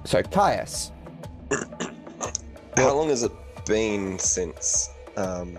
[0.05, 0.93] So Caius,
[2.77, 3.33] How long has it
[3.67, 5.57] been since um,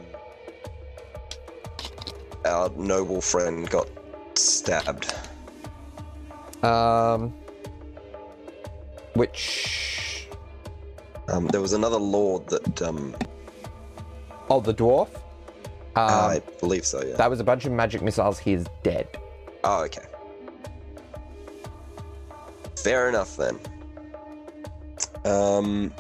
[2.46, 3.88] our noble friend got
[4.36, 5.14] stabbed?
[6.64, 7.34] Um,
[9.16, 10.28] which
[11.30, 13.16] Um, there was another lord that um,
[14.50, 15.10] oh the dwarf.
[15.96, 17.04] Um, I believe so.
[17.04, 17.16] Yeah.
[17.16, 18.40] that was a bunch of magic missiles.
[18.40, 19.08] He is dead.
[19.64, 20.02] Oh, okay.
[22.78, 23.60] Fair enough then.
[25.26, 25.94] Um,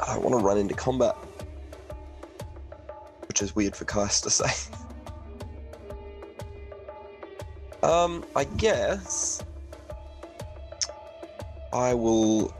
[0.00, 1.16] I don't want to run into combat,
[3.28, 4.50] which is weird for Kais to say.
[7.82, 9.42] um, I guess
[11.72, 12.54] I will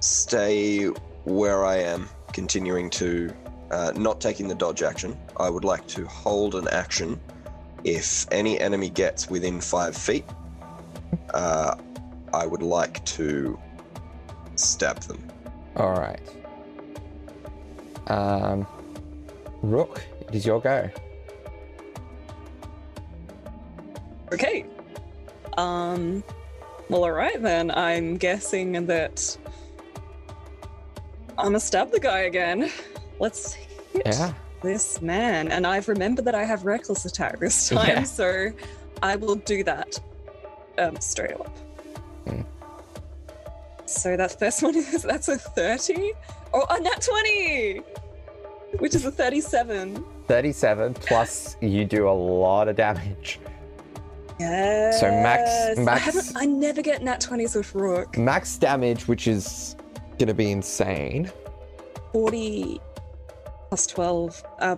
[0.00, 0.86] stay
[1.24, 3.32] where I am, continuing to
[3.70, 5.18] uh, not taking the dodge action.
[5.38, 7.20] I would like to hold an action
[7.84, 10.24] if any enemy gets within five feet.
[11.32, 11.76] Uh,
[12.32, 13.58] I would like to
[14.56, 15.22] stab them.
[15.76, 16.20] All right.
[18.08, 18.66] Um,
[19.62, 20.88] Rook, it is your go.
[24.32, 24.66] Okay.
[25.56, 26.22] Um.
[26.90, 27.70] Well, all right then.
[27.70, 29.36] I'm guessing that
[31.38, 32.70] I'm gonna stab the guy again.
[33.20, 34.32] Let's hit Yeah.
[34.62, 38.02] this man, and I've remembered that I have reckless attack this time, Yeah.
[38.02, 38.50] so
[39.02, 39.98] I will do that.
[40.78, 41.56] Um, straight up.
[42.26, 42.40] Hmm.
[43.86, 46.12] So that first one is that's a thirty.
[46.52, 47.78] Oh, a nat twenty,
[48.78, 50.04] which is a thirty-seven.
[50.26, 53.38] 37 plus you do a lot of damage.
[54.40, 54.98] Yes.
[55.00, 58.16] So max- Max- haven't, I never get nat 20s with Rook.
[58.16, 59.76] Max damage, which is
[60.18, 61.30] gonna be insane.
[62.12, 62.80] 40
[63.68, 64.42] plus 12.
[64.60, 64.76] Uh,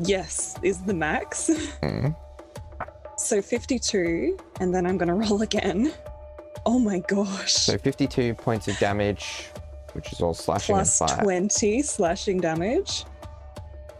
[0.00, 1.50] yes, is the max.
[1.82, 2.14] Mm.
[3.16, 5.92] So 52, and then I'm gonna roll again.
[6.66, 7.52] Oh my gosh.
[7.52, 9.48] So 52 points of damage,
[9.92, 11.22] which is all slashing Plus and fire.
[11.22, 13.04] 20 slashing damage.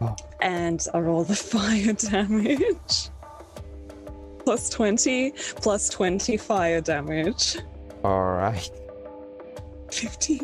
[0.01, 0.15] Oh.
[0.41, 3.09] And I roll the fire damage.
[4.43, 7.57] Plus 20, plus 20 fire damage.
[8.03, 8.69] All right.
[9.91, 10.41] 50.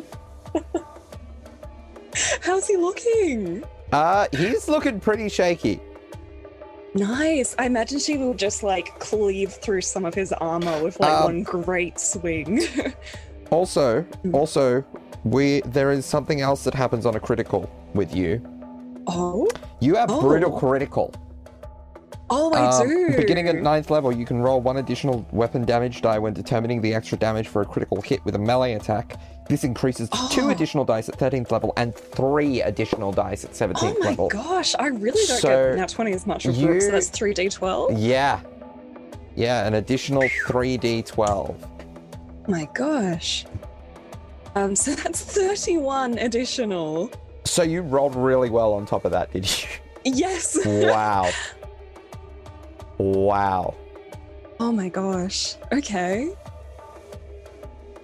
[2.42, 3.64] How's he looking?
[3.92, 5.80] Uh, he's looking pretty shaky.
[6.94, 7.56] Nice.
[7.58, 11.24] I imagine she will just like cleave through some of his armor with like Um,
[11.24, 12.62] one great swing.
[13.52, 14.34] Also, Hmm.
[14.34, 14.82] also,
[15.26, 18.42] we there is something else that happens on a critical with you.
[19.08, 19.50] oh,
[19.82, 20.22] You have Oh.
[20.22, 21.14] brutal critical.
[22.30, 23.18] oh, I Um, do.
[23.18, 26.94] Beginning at ninth level, you can roll one additional weapon damage die when determining the
[26.96, 29.18] extra damage for a critical hit with a melee attack.
[29.52, 30.50] This increases to two Oh.
[30.50, 34.00] additional dice at 13th level and three additional dice at 17th level.
[34.00, 34.30] Oh my level.
[34.30, 37.96] gosh, I really don't So, get nat 20 as much with Rook, so that's 3d12.
[37.98, 38.40] Yeah.
[39.36, 41.54] Yeah, an additional 3d12.
[42.48, 43.46] my gosh.
[44.56, 47.12] Um, so that's 31 additional.
[47.44, 49.68] So you rolled really well on top of that, did you?
[50.06, 50.58] Yes.
[50.66, 51.30] wow.
[52.98, 53.74] Wow.
[54.62, 55.56] oh my gosh.
[55.74, 56.34] Okay.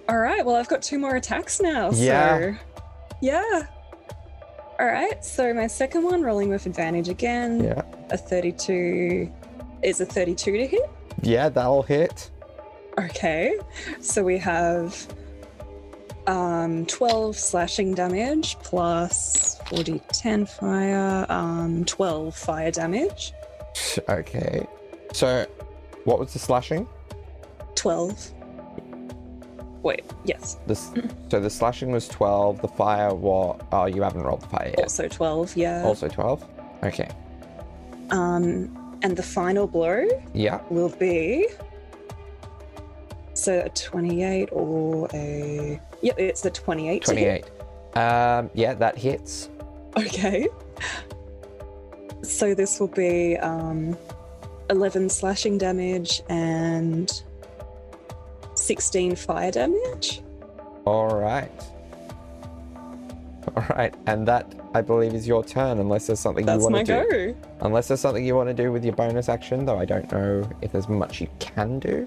[0.08, 0.44] All right.
[0.44, 1.90] Well, I've got two more attacks now.
[1.92, 2.38] Yeah.
[2.38, 2.56] So
[3.20, 3.62] yeah.
[4.78, 5.22] All right.
[5.24, 7.62] So my second one, rolling with advantage again.
[7.62, 7.82] Yeah.
[8.10, 9.30] A 32
[9.82, 10.90] is a 32 to hit.
[11.22, 12.30] Yeah, that'll hit.
[12.98, 13.58] Okay.
[14.00, 15.06] So we have
[16.26, 23.32] um 12 slashing damage plus 40 10 fire um 12 fire damage.
[24.08, 24.66] Okay.
[25.12, 25.46] So,
[26.04, 26.86] what was the slashing?
[27.74, 28.32] 12.
[29.82, 30.56] Wait, yes.
[30.66, 30.90] This,
[31.30, 32.60] so the slashing was 12.
[32.62, 33.64] The fire, what?
[33.72, 34.80] Oh, you haven't rolled the fire yet.
[34.84, 35.82] Also 12, yeah.
[35.84, 36.44] Also 12?
[36.84, 37.08] Okay.
[38.10, 40.60] Um and the final blow Yeah.
[40.70, 41.46] will be
[43.34, 47.04] so a 28 or a Yep, it's the 28.
[47.04, 47.44] 28.
[47.96, 49.48] Um, yeah, that hits.
[49.96, 50.48] Okay.
[52.22, 53.96] So this will be um,
[54.70, 57.22] 11 slashing damage and
[58.58, 60.22] 16 fire damage.
[60.84, 61.50] All right.
[63.56, 66.86] All right, and that I believe is your turn, unless there's something That's you want
[66.86, 67.32] to do.
[67.32, 67.48] go.
[67.62, 70.48] Unless there's something you want to do with your bonus action, though I don't know
[70.60, 72.06] if there's much you can do.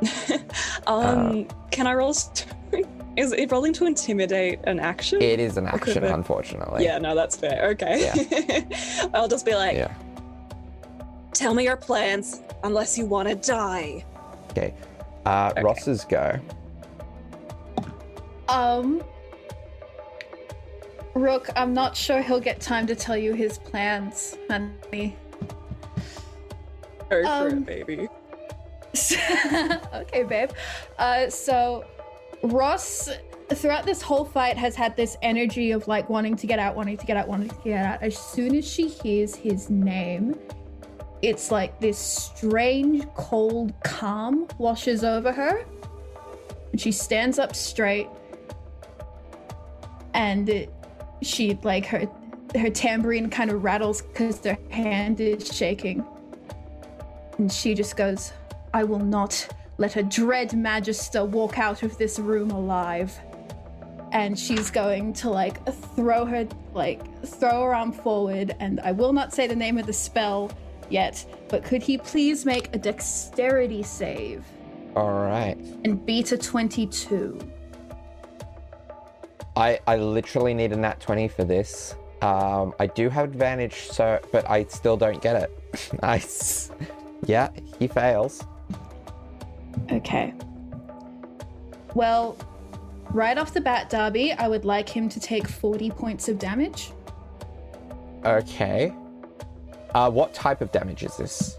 [0.86, 2.14] Um, can I roll?
[2.14, 2.46] St-
[3.16, 5.20] is it rolling to intimidate an action?
[5.20, 6.82] It is an action, unfortunately.
[6.84, 7.68] Yeah, no, that's fair.
[7.72, 8.10] Okay.
[9.12, 9.92] I'll just be like, Yeah.
[11.34, 14.02] tell me your plans unless you want to die.
[14.52, 14.72] Okay.
[15.28, 15.62] Uh, Okay.
[15.62, 16.40] Ross's go.
[18.48, 19.02] Um,
[21.12, 25.16] Rook, I'm not sure he'll get time to tell you his plans, honey.
[27.10, 28.08] Go for Um, it, baby.
[29.94, 30.50] okay, babe.
[30.98, 31.84] Uh, so
[32.42, 33.10] Ross,
[33.50, 36.96] throughout this whole fight, has had this energy of like wanting to get out, wanting
[36.96, 38.02] to get out, wanting to get out.
[38.02, 40.38] As soon as she hears his name,
[41.22, 45.64] it's like this strange, cold calm washes over her.
[46.72, 48.08] And she stands up straight,
[50.14, 50.72] and it,
[51.22, 52.08] she like her
[52.56, 56.04] her tambourine kind of rattles because her hand is shaking.
[57.38, 58.32] And she just goes,
[58.72, 59.48] I will not
[59.78, 63.16] let a dread magister walk out of this room alive.
[64.12, 65.64] And she's going to like
[65.94, 69.86] throw her like throw her arm forward, and I will not say the name of
[69.86, 70.50] the spell
[70.90, 74.44] yet, but could he please make a dexterity save
[74.96, 75.56] All right.
[75.84, 77.38] and beat a 22?
[79.56, 81.96] I, I literally need a nat 20 for this.
[82.22, 85.50] Um, I do have advantage, so but I still don't get it.
[86.02, 86.70] nice.
[87.26, 88.44] Yeah, he fails.
[89.90, 90.34] Okay.
[91.94, 92.36] Well,
[93.10, 96.92] right off the bat, Darby, I would like him to take 40 points of damage.
[98.24, 98.92] Okay.
[99.98, 101.58] Uh, what type of damage is this?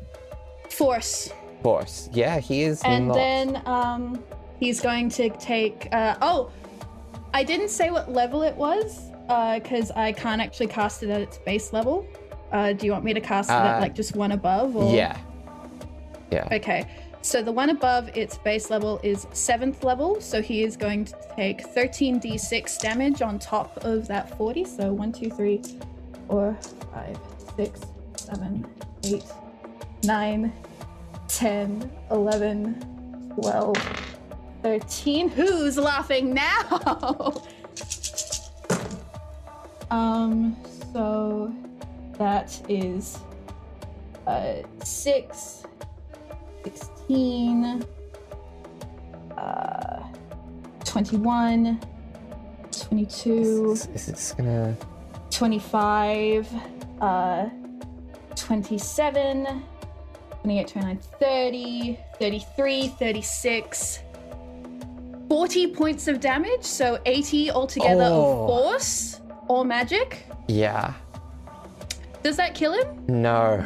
[0.70, 1.34] Force.
[1.62, 2.08] Force.
[2.14, 3.16] Yeah, he is And not.
[3.16, 4.24] then um,
[4.62, 5.90] he's going to take.
[5.92, 6.50] Uh, oh,
[7.34, 11.38] I didn't say what level it was because I can't actually cast it at its
[11.40, 12.08] base level.
[12.54, 14.74] Uh, do you want me to cast it Uh, at like just one above?
[14.74, 14.96] Or?
[14.96, 15.18] Yeah.
[16.32, 16.48] Yeah.
[16.50, 16.86] Okay.
[17.22, 21.14] So the one above its base level is seventh level, so he is going to
[21.36, 24.64] take 13d6 damage on top of that 40.
[24.64, 25.62] So 1, 2, 3,
[26.30, 26.58] 4,
[26.94, 27.18] 5,
[27.58, 27.82] 6,
[28.34, 28.66] 7,
[29.06, 29.24] 8,
[30.04, 30.54] 9,
[31.28, 33.76] 10, 11, 12,
[34.62, 35.30] 13.
[35.30, 37.42] Who's laughing now?
[39.92, 40.56] um,
[40.94, 41.52] so
[42.20, 43.18] that is
[44.28, 45.64] uh, 6,
[46.66, 47.86] 16,
[49.38, 50.04] uh,
[50.86, 51.80] 21,
[52.72, 54.78] 22, Is, is this gonna?
[55.32, 56.48] 25,
[57.02, 57.50] uh,
[58.42, 59.64] 27,
[60.42, 64.00] 28, 29, 30, 33, 36,
[65.28, 66.64] 40 points of damage.
[66.64, 68.44] So 80 altogether Oh.
[68.44, 70.26] of force or magic.
[70.48, 70.94] Yeah.
[72.24, 73.06] Does that kill him?
[73.08, 73.64] No.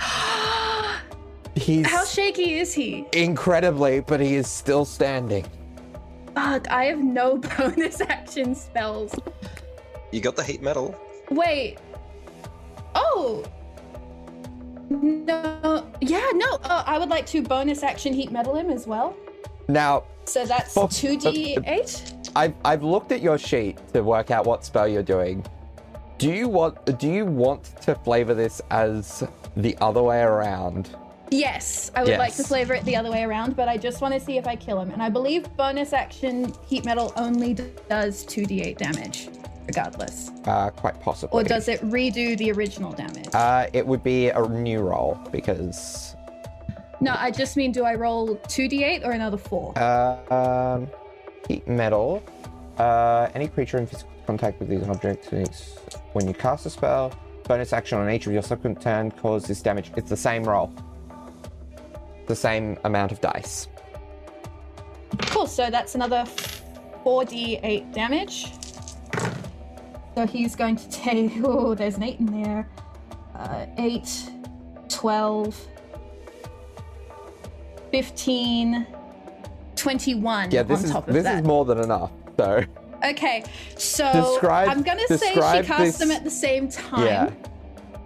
[1.54, 3.06] He's How shaky is he?
[3.12, 5.44] incredibly, but he is still standing.
[6.34, 9.14] Fuck, I have no bonus action spells.
[10.12, 10.94] You got the heat metal.
[11.30, 11.78] Wait.
[12.94, 13.44] Oh.
[15.00, 15.86] No.
[16.00, 16.58] Yeah, no.
[16.64, 19.16] Uh, I would like to bonus action heat metal him as well.
[19.68, 22.30] Now, So that's Oh, 2d8.
[22.36, 25.44] I've I've looked at your sheet to work out what spell you're doing.
[26.18, 29.24] Do you want do you want to flavor this as
[29.56, 30.90] the other way around?
[31.30, 34.12] Yes, I would like to flavor it the other way around, but I just want
[34.12, 34.90] to see if I kill him.
[34.90, 37.54] And I believe bonus action heat metal only
[37.88, 39.28] does 2d8 damage,
[39.66, 40.30] regardless.
[40.44, 41.40] Uh, quite possibly.
[41.40, 43.28] Or does it redo the original damage?
[43.34, 46.16] Uh, it would be a new roll because
[47.00, 49.76] no, I just mean do I roll 2d8 or another 4?
[49.76, 50.88] uh, um,
[51.48, 52.22] heat metal.
[52.78, 55.28] Uh, any creature in physical contact with these objects
[56.12, 57.12] when you cast a spell.
[57.48, 59.90] Bonus action on each of your subsequent turn cause this damage.
[59.96, 60.72] It's the same roll.
[62.28, 63.66] The same amount of dice.
[65.22, 66.24] Cool, so that's another
[67.04, 68.52] 4d8 damage.
[70.14, 71.32] So he's going to take.
[71.44, 72.68] Oh, there's an 8 in there.
[73.34, 74.30] Uh, 8,
[74.88, 75.56] 12,
[77.90, 78.86] 15,
[79.76, 81.40] 21 Yeah, this on is top of this that.
[81.40, 82.10] is more than enough.
[82.38, 82.62] So
[83.04, 83.42] Okay,
[83.76, 87.04] so Describe- I'm gonna say she this- them at the same time.
[87.06, 87.30] yeah,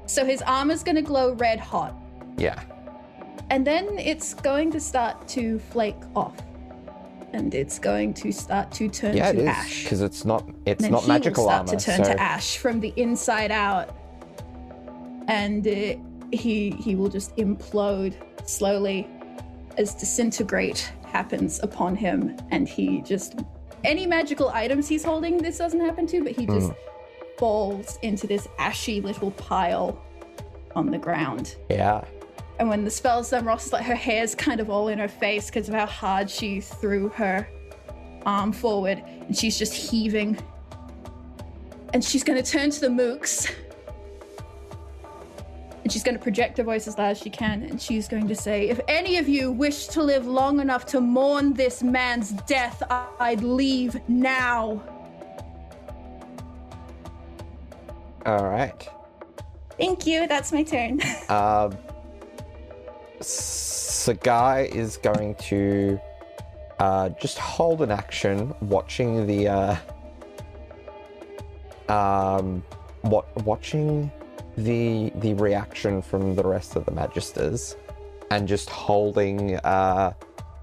[0.07, 1.95] So his armor's gonna glow red hot.
[2.39, 2.61] yeah.
[3.51, 6.35] and then it's going to start to flake off
[7.33, 9.83] and it's going to start to turn Yeah, it to is ash.
[9.85, 11.79] because it's not it's then not he magical will start armor.
[11.81, 13.95] to turn so to ash from the inside out.
[15.29, 15.95] And uh,
[16.33, 18.15] he he will just implode
[18.49, 19.09] slowly
[19.77, 22.37] as disintegrate happens upon him.
[22.51, 23.41] And he just
[23.85, 26.73] any magical items he's holding this doesn't happen to but he just
[27.39, 30.01] falls into this ashy little pile
[30.75, 31.57] on the ground.
[31.71, 32.05] Yeah,
[32.59, 35.09] and when the spell's done, Ross is like her hair's kind of all in her
[35.09, 37.47] face because of how hard she threw her
[38.25, 40.39] arm forward, and she's just heaving.
[41.93, 43.53] And she's going to turn to the mooks.
[45.85, 48.27] And she's going to project her voice as loud as she can, and she's going
[48.27, 52.33] to say, If any of you wish to live long enough to mourn this man's
[52.33, 52.83] death,
[53.21, 54.83] I'd leave now.
[58.27, 58.89] all right.
[59.79, 61.01] Thank you, that's my turn.
[61.29, 61.77] Um,
[63.21, 66.01] Sagai is going to
[66.79, 69.77] uh, just hold an action, watching the uh,
[71.89, 72.63] um,
[73.03, 74.11] what watching
[74.57, 77.77] the the reaction from the rest of the magisters,
[78.31, 80.13] and just holding uh,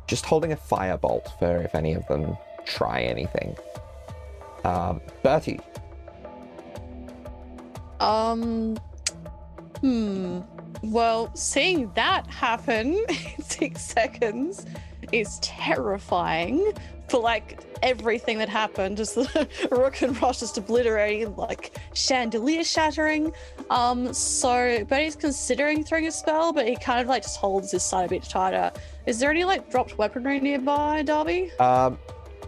[0.07, 3.55] just holding a firebolt for if any of them try anything.
[4.63, 5.59] Um, Bertie,
[7.99, 8.77] Um.
[9.79, 10.41] Hmm.
[10.83, 12.93] Well, seeing that happen
[13.37, 14.65] in six seconds
[15.11, 16.73] is terrifying
[17.09, 18.97] for like everything that happened.
[18.97, 23.33] Just the Rook and Ross just obliterating, like chandelier shattering.
[23.69, 24.13] Um.
[24.13, 28.05] So, he's considering throwing a spell, but he kind of like just holds his side
[28.05, 28.71] a bit tighter.
[29.05, 31.51] Is there any like dropped weaponry nearby, Darby?
[31.59, 31.97] um,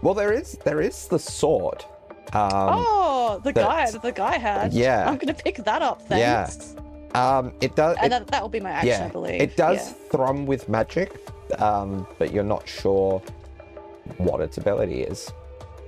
[0.01, 1.85] well there is there is the sword.
[2.33, 4.73] Um, oh, the guy that the guy had.
[4.73, 5.07] yeah.
[5.07, 6.01] I'm gonna pick that up.
[6.01, 6.73] Thanks.
[6.75, 6.81] Yeah.
[7.15, 7.97] Um, it does.
[7.97, 9.41] Uh, it, that, will be my action, yeah, I believe.
[9.41, 10.09] It does yeah.
[10.09, 11.15] thrum with magic,
[11.59, 13.21] um, but you're not sure
[14.17, 15.31] what its ability is.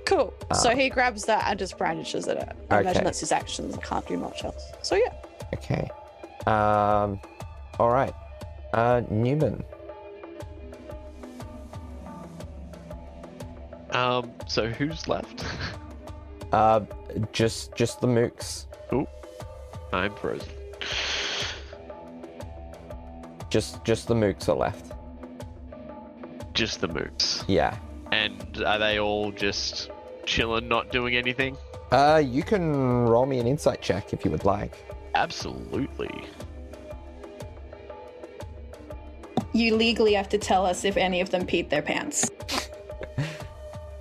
[0.06, 0.32] Cool.
[0.54, 2.38] So uh, he grabs that and just brandishes it.
[2.38, 2.80] I okay.
[2.80, 3.70] imagine that's his action.
[3.82, 4.64] Can't do much else.
[4.82, 5.12] So yeah.
[5.52, 5.90] Okay.
[6.46, 7.20] Um,
[7.78, 8.14] all right.
[8.72, 9.62] Uh, Newman.
[13.90, 15.44] Um, so who's left?
[16.52, 16.80] uh,
[17.32, 18.66] just just the mooks.
[18.92, 19.06] Ooh,
[19.92, 20.48] I'm frozen.
[23.50, 24.92] Just just the mooks are left.
[26.54, 27.44] Just the mooks.
[27.46, 27.76] Yeah.
[28.12, 29.90] And are they all just
[30.24, 31.56] chilling, not doing anything?
[31.90, 34.74] Uh, you can roll me an insight check if you would like.
[35.14, 36.26] Absolutely.
[39.52, 42.30] You legally have to tell us if any of them peed their pants.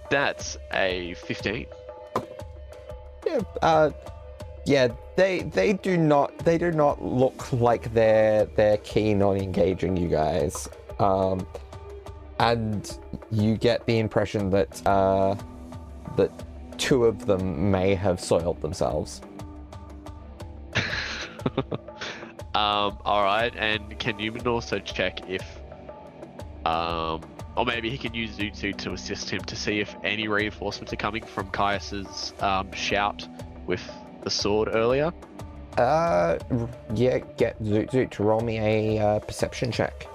[0.10, 1.66] That's a 15.
[3.26, 3.92] Yeah, uh,
[4.66, 9.98] yeah, they they do not they do not look like they're they're keen on engaging
[9.98, 11.46] you guys, um,
[12.40, 12.98] and
[13.32, 15.36] you get the impression that uh,
[16.16, 16.32] that
[16.78, 19.22] two of them may have soiled themselves.
[22.54, 25.44] um, alright, and can Newman also check if.
[26.64, 27.22] Um,
[27.56, 30.98] or maybe he can use Zutsu to assist him to see if any reinforcements are
[30.98, 33.28] coming from Caius's um, shout
[33.66, 33.82] with
[34.24, 35.12] the sword earlier.
[35.78, 36.40] Uh,
[36.96, 40.08] yeah, get Zoot Zoot to roll me a uh, perception check.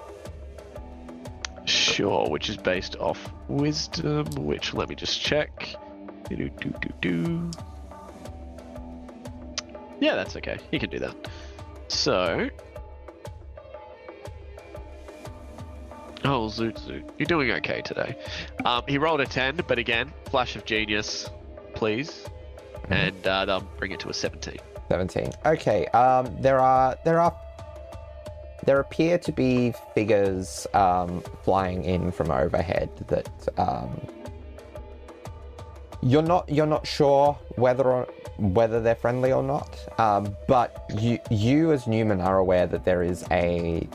[1.65, 5.75] Sure, which is based off wisdom, which let me just check.
[6.27, 7.51] Do-do-do-do-do.
[10.01, 10.57] Yeah, that's okay.
[10.71, 11.15] He can do that.
[11.87, 12.49] So.
[16.25, 17.09] Oh, Zoot Zoot.
[17.17, 18.17] You're doing okay today.
[18.65, 21.29] Um, he rolled a 10, but again, flash of genius,
[21.73, 22.25] please.
[22.89, 24.57] And uh, they'll bring it to a 17.
[24.89, 25.31] 17.
[25.45, 25.87] Okay.
[25.87, 27.33] Um, there are there are
[28.65, 33.99] there appear to be figures um, flying in from overhead that um,
[36.01, 38.03] you're not you're not sure whether or,
[38.37, 39.77] whether they're friendly or not.
[39.99, 43.87] Um, but you you as Newman are aware that there is a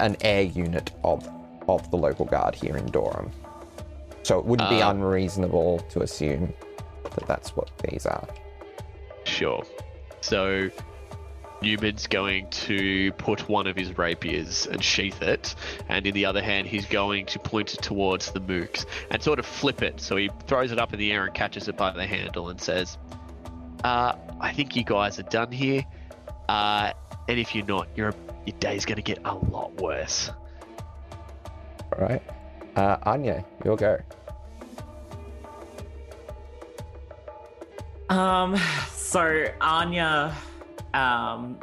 [0.00, 1.26] an air unit of
[1.68, 3.30] of the local guard here in Durham.
[4.22, 4.98] So it wouldn't be Um.
[4.98, 6.52] unreasonable to assume
[7.16, 8.26] that that's what these are.
[9.24, 9.64] Sure.
[10.20, 10.70] So
[11.62, 15.54] Newman's going to put one of his rapiers and sheath it,
[15.88, 19.38] and in the other hand, he's going to point it towards the mooks and sort
[19.38, 20.00] of flip it.
[20.00, 22.60] So he throws it up in the air and catches it by the handle and
[22.60, 22.98] says,
[23.84, 25.84] uh, I think you guys are done here.
[26.48, 26.92] Uh,
[27.28, 28.14] and if you're not, your
[28.46, 30.30] your day's going to get a lot worse.
[31.92, 32.22] All right.
[32.76, 33.98] Uh, Anya, you'll go.
[38.08, 38.56] Um,
[38.92, 40.34] so Anya,
[40.94, 41.58] um,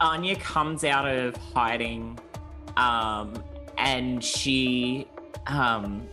[0.00, 2.18] Anya comes out of hiding,
[2.76, 3.42] um,
[3.78, 5.06] and she,
[5.46, 6.06] um,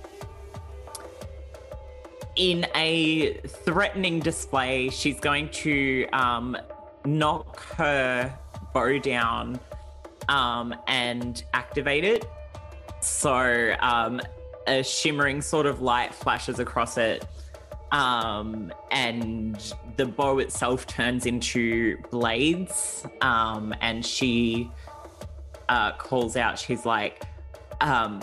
[2.35, 3.33] in a
[3.65, 6.55] threatening display, she's going to um,
[7.05, 8.33] knock her
[8.73, 9.59] bow down
[10.29, 12.29] um, and activate it.
[13.01, 14.21] So um,
[14.67, 17.25] a shimmering sort of light flashes across it,
[17.91, 23.05] um, and the bow itself turns into blades.
[23.21, 24.69] Um, and she
[25.69, 27.23] uh, calls out, she's like,
[27.81, 28.21] um,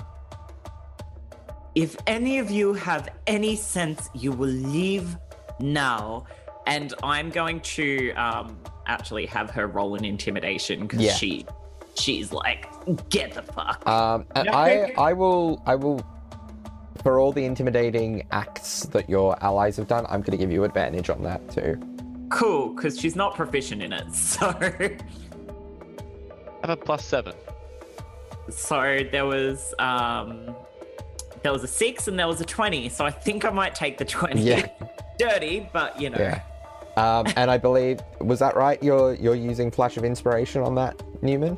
[1.75, 5.17] if any of you have any sense, you will leave
[5.61, 6.27] now.
[6.67, 11.15] And I'm going to um, actually have her roll an intimidation because Yeah.
[11.15, 11.47] she
[11.99, 12.69] she's like,
[13.09, 13.87] get the fuck.
[13.87, 16.05] Um, and I, I will, I will,
[17.03, 20.65] for all the intimidating acts that your allies have done, I'm going to give you
[20.65, 21.81] advantage on that too.
[22.31, 24.07] cool, because she's not proficient in it.
[24.15, 24.53] So
[26.63, 27.35] Have a plus seven.
[28.51, 30.55] so there was um
[31.43, 32.89] there was a six and there was a twenty.
[32.89, 34.43] So I think I might take the twenty.
[34.43, 34.69] Yeah.
[35.19, 36.19] Dirty, but you know.
[36.19, 36.43] Yeah.
[36.97, 38.83] Um, and I believe was that right?
[38.83, 41.57] You're you're using flash of inspiration on that, Newman.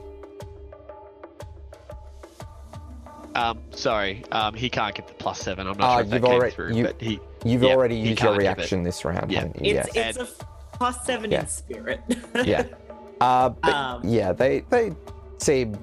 [3.38, 5.66] Um, sorry, um, he can't get the plus seven.
[5.68, 7.70] I'm not Ah, sure if that you've came already- through, you- but he You've Yeah,
[7.74, 8.56] already he used your can't give it.
[8.58, 9.38] reaction this round, Yeah.
[9.42, 9.76] haven't you?
[9.78, 10.16] It's yes.
[10.16, 11.40] it's a plus seven Yeah.
[11.42, 12.00] in spirit.
[12.44, 12.64] yeah.
[13.20, 14.92] Uh, but Um, yeah, they they
[15.38, 15.76] seem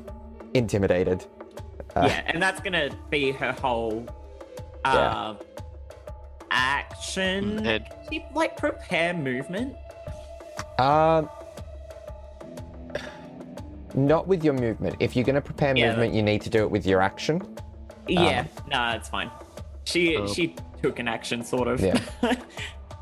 [0.54, 1.26] intimidated.
[1.94, 4.06] Uh, yeah, and that's gonna be her whole
[4.86, 5.34] uh
[6.52, 7.66] action.
[7.68, 9.76] and She, like prepare movement.
[10.80, 11.30] Um,
[13.96, 14.96] not with your movement.
[15.00, 15.90] If you're going to prepare Yeah.
[15.90, 17.42] movement, you need to do it with your action.
[18.08, 19.32] Yeah, nah, it's fine.
[19.86, 21.80] She Um, she took an action sort of.
[21.82, 22.00] Yeah.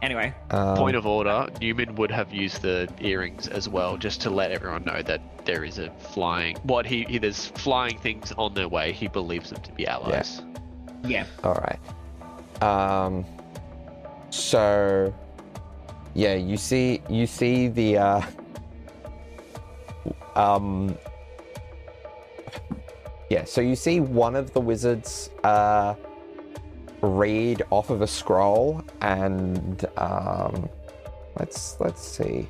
[0.02, 4.30] anyway, Um, Point of order, Newman would have used the earrings as well, just to
[4.30, 6.56] let everyone know that there is a flying.
[6.64, 8.94] What he, he there's flying things on their way.
[8.94, 10.42] He believes them to be allies.
[11.04, 11.26] yeah.
[11.44, 12.64] All right.
[12.64, 13.26] Um.
[14.30, 15.14] So,
[16.16, 18.22] yeah, you see, you see the uh,
[20.36, 20.98] um.
[23.30, 25.96] Yeah, so you see one of the wizards uh,
[27.02, 30.70] read off of a scroll, and um,
[31.40, 32.48] let's let's see.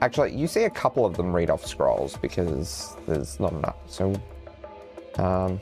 [0.00, 3.76] Actually, you see a couple of them read off scrolls because there's not enough.
[3.86, 4.14] So,
[5.16, 5.60] um,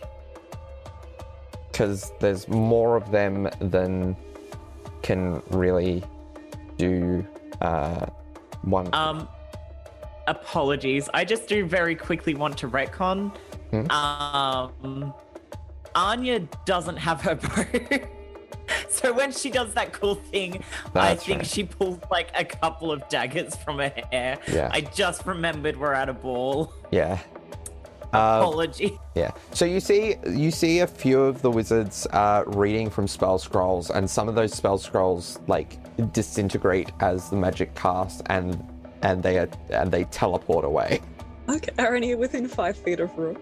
[1.71, 4.17] because there's more of them than
[5.03, 6.03] can really
[6.79, 7.27] do
[7.61, 8.07] uh,
[8.63, 8.89] one.
[8.95, 9.29] Um,
[10.31, 11.09] apologies.
[11.13, 13.37] I just do very quickly want to retcon.
[13.71, 13.91] Hmm?
[13.91, 15.15] Um,
[15.95, 17.99] Anya doesn't have her bow.
[18.89, 20.63] so when she does that cool thing,
[20.95, 21.47] I think right.
[21.47, 24.39] she pulls like a couple of daggers from her hair.
[24.51, 24.71] Yeah.
[24.73, 26.73] I just remembered we're at a ball.
[26.91, 27.19] yeah.
[28.13, 28.99] Uh, Apology.
[29.15, 29.31] Yeah.
[29.53, 33.91] So you see, you see a few of the wizards uh, reading from spell scrolls,
[33.91, 35.79] and some of those spell scrolls like
[36.13, 38.67] disintegrate as the magic casts, and
[39.03, 41.01] and they are and they teleport away.
[41.49, 43.37] Okay, are any within five feet of Rook?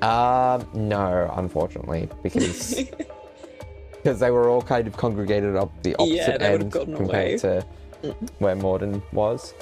[0.00, 2.72] Um, no, unfortunately, because
[3.94, 7.40] because they were all kind of congregated up the opposite they would've end gotten compared
[7.40, 7.66] to
[8.04, 8.30] Mm.
[8.38, 9.54] where Morden was.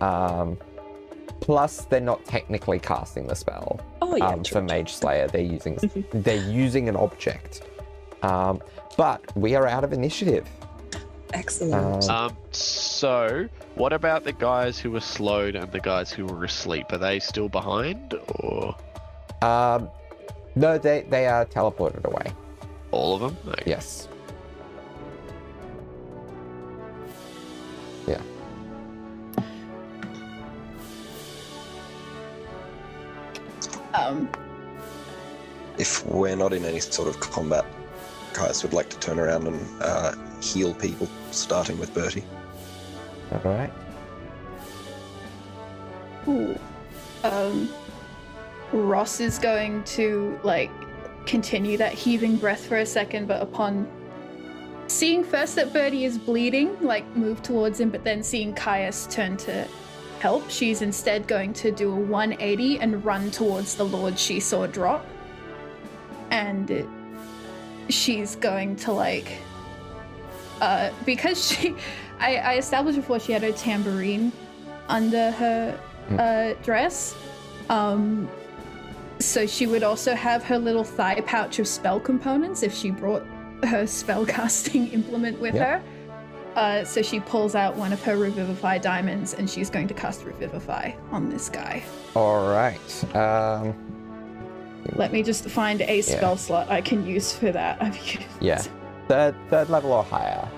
[0.00, 0.56] Um,
[1.40, 3.80] plus, they're not technically casting the spell.
[4.00, 4.68] Oh yeah, um, true, for true.
[4.68, 5.26] Mage Slayer.
[5.26, 5.80] They're using
[6.12, 7.62] they're using an object.
[8.22, 8.60] Um,
[8.96, 10.46] but we are out of initiative.
[11.32, 12.08] Excellent.
[12.08, 16.44] Um, Um, so what about the guys who were slowed and the guys who were
[16.44, 16.86] asleep?
[16.92, 18.74] Are they still behind, or
[19.42, 19.88] um,
[20.54, 22.32] no, they they are teleported away.
[22.90, 23.52] all of them?
[23.52, 23.62] Okay.
[23.66, 24.08] Yes.
[28.06, 28.20] Yeah.
[33.94, 34.28] Um,
[35.78, 37.64] If we're not in any sort of combat,
[38.32, 42.24] Caius would like to turn around and uh, heal people, starting with Bertie.
[43.32, 43.72] All right.
[46.28, 46.58] Ooh.
[47.24, 47.68] Um,
[48.72, 50.70] Ross is going to like
[51.26, 53.88] continue that heaving breath for a second, but upon
[54.86, 59.36] seeing first that Bertie is bleeding, like move towards him, but then seeing Caius turn
[59.38, 59.66] to
[60.20, 64.66] help, she's instead going to do a 180 and run towards the Lord she saw
[64.66, 65.04] drop.
[66.30, 66.86] And it-
[67.88, 69.38] she's going to like
[70.60, 71.72] uh because she
[72.18, 74.32] I, I established before she had a tambourine
[74.88, 75.78] under her
[76.18, 77.14] uh, dress.
[77.68, 78.28] Um,
[79.18, 83.22] so she would also have her little thigh pouch of spell components if she brought
[83.64, 85.78] her spellcasting implement with Yeah.
[85.78, 85.82] her.
[86.54, 90.24] Uh, so she pulls out one of her Revivify diamonds and she's going to cast
[90.24, 91.82] Revivify on this guy.
[92.14, 93.14] All right.
[93.14, 93.74] Um,
[94.94, 97.76] Let me just find a spell slot I can use for that.
[97.82, 98.62] I've used yeah.
[99.08, 100.48] Third third level or higher.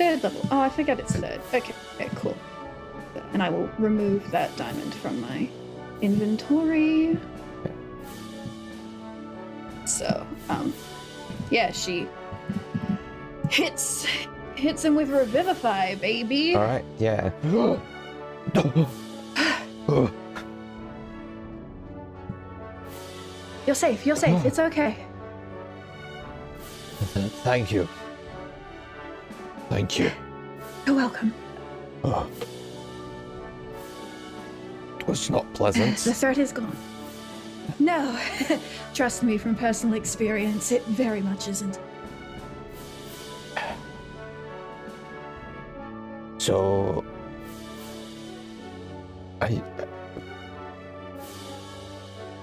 [0.00, 0.40] Third level.
[0.50, 1.42] Oh, I forgot it's third.
[1.52, 2.34] Okay, okay, cool.
[3.34, 5.46] And I will remove that diamond from my
[6.00, 7.18] inventory.
[9.84, 10.72] So, um,
[11.50, 12.08] yeah, she
[13.50, 14.06] hits
[14.54, 16.54] hits him with revivify, baby.
[16.56, 16.84] All right.
[16.98, 17.30] Yeah.
[23.66, 24.06] You're safe.
[24.06, 24.46] You're safe.
[24.46, 24.96] It's okay.
[27.44, 27.86] Thank you.
[29.70, 30.10] Thank you.
[30.84, 31.32] You're welcome.
[32.02, 32.28] Oh.
[34.98, 35.96] It was not pleasant.
[36.04, 36.76] The threat is gone.
[37.78, 38.18] No,
[38.94, 41.78] trust me from personal experience, it very much isn't.
[46.38, 47.04] So,
[49.40, 49.62] I.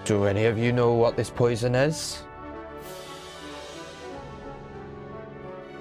[0.06, 2.24] Do any of you know what this poison is?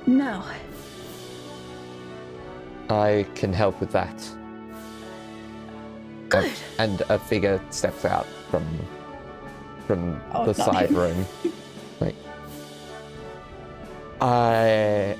[0.06, 0.42] No.
[2.88, 4.28] I can help with that.
[6.28, 6.50] Good.
[6.78, 8.64] And a figure steps out from
[9.86, 10.96] from Oh, the side him.
[10.96, 11.26] room.
[12.00, 12.16] like,
[14.20, 15.16] I,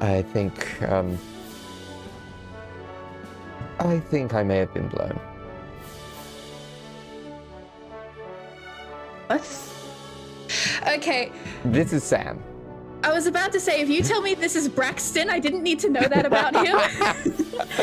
[0.00, 1.16] I think, um,
[3.78, 5.18] I think I may have been blown.
[9.28, 9.46] What?
[10.88, 11.30] Okay,
[11.64, 12.42] This is Sam.
[13.02, 15.78] I was about to say, if you tell me this is Braxton, I didn't need
[15.80, 16.78] to know that about him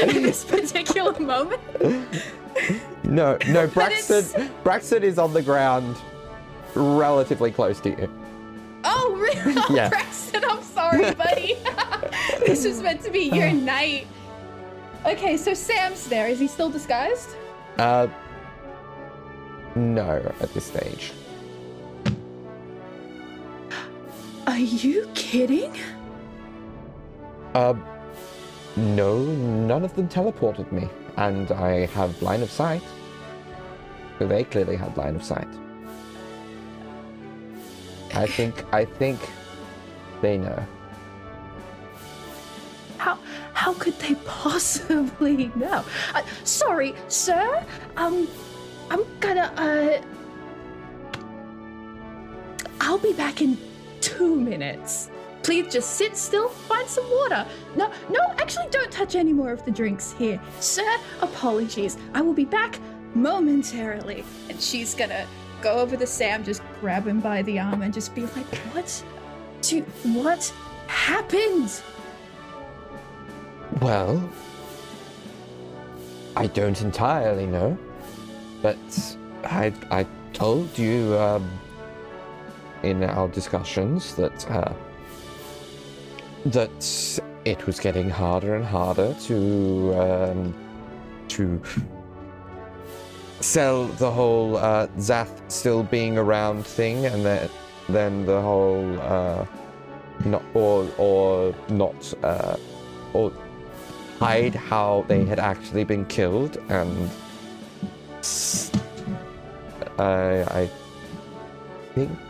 [0.15, 1.61] in this particular moment.
[3.03, 4.51] No, no, Braxton.
[4.63, 5.95] Braxton is on the ground,
[6.75, 8.09] relatively close to you.
[8.83, 9.53] Oh, really?
[9.57, 9.89] Oh, Yeah.
[9.89, 11.55] Braxton, I'm sorry, buddy.
[12.45, 14.07] this was meant to be your night.
[15.05, 16.27] Okay, so Sam's there.
[16.27, 17.29] Is he still disguised?
[17.77, 18.07] Uh,
[19.75, 21.11] no, at this stage.
[24.47, 25.77] Are you kidding?
[27.53, 27.73] Uh,
[28.77, 30.87] no, none of them teleported me,
[31.17, 32.81] and I have line of sight.
[34.17, 35.49] So they clearly had line of sight.
[38.13, 39.19] I think, I think,
[40.21, 40.65] they know.
[42.97, 43.19] How
[43.53, 45.83] how could they possibly know?
[46.15, 47.65] Uh, sorry, sir.
[47.97, 48.29] Um,
[48.89, 50.01] I'm gonna uh.
[52.79, 53.57] I'll be back in
[54.01, 55.09] two minutes.
[55.43, 57.45] Please just sit still, find some water.
[57.75, 60.41] No, no, actually, don't touch any more of the drinks here.
[60.59, 61.97] Sir, apologies.
[62.13, 62.79] I will be back
[63.15, 64.23] momentarily.
[64.49, 65.25] And she's gonna
[65.61, 69.03] go over to Sam, just grab him by the arm, and just be like, What?
[69.61, 70.53] Do, what
[70.87, 71.81] happened?
[73.81, 74.29] Well,
[76.35, 77.77] I don't entirely know,
[78.61, 78.77] but
[79.43, 81.49] I I told you um,
[82.83, 84.73] in our discussions that uh,
[86.45, 90.53] that it was getting harder and harder to um,
[91.27, 91.61] to
[93.39, 97.49] sell the whole uh, Zath still being around thing, and then
[97.89, 99.45] then the whole uh,
[100.25, 102.57] not or or not uh,
[103.13, 103.31] or
[104.19, 107.09] hide how they had actually been killed, and
[109.99, 110.69] I
[111.93, 112.26] think that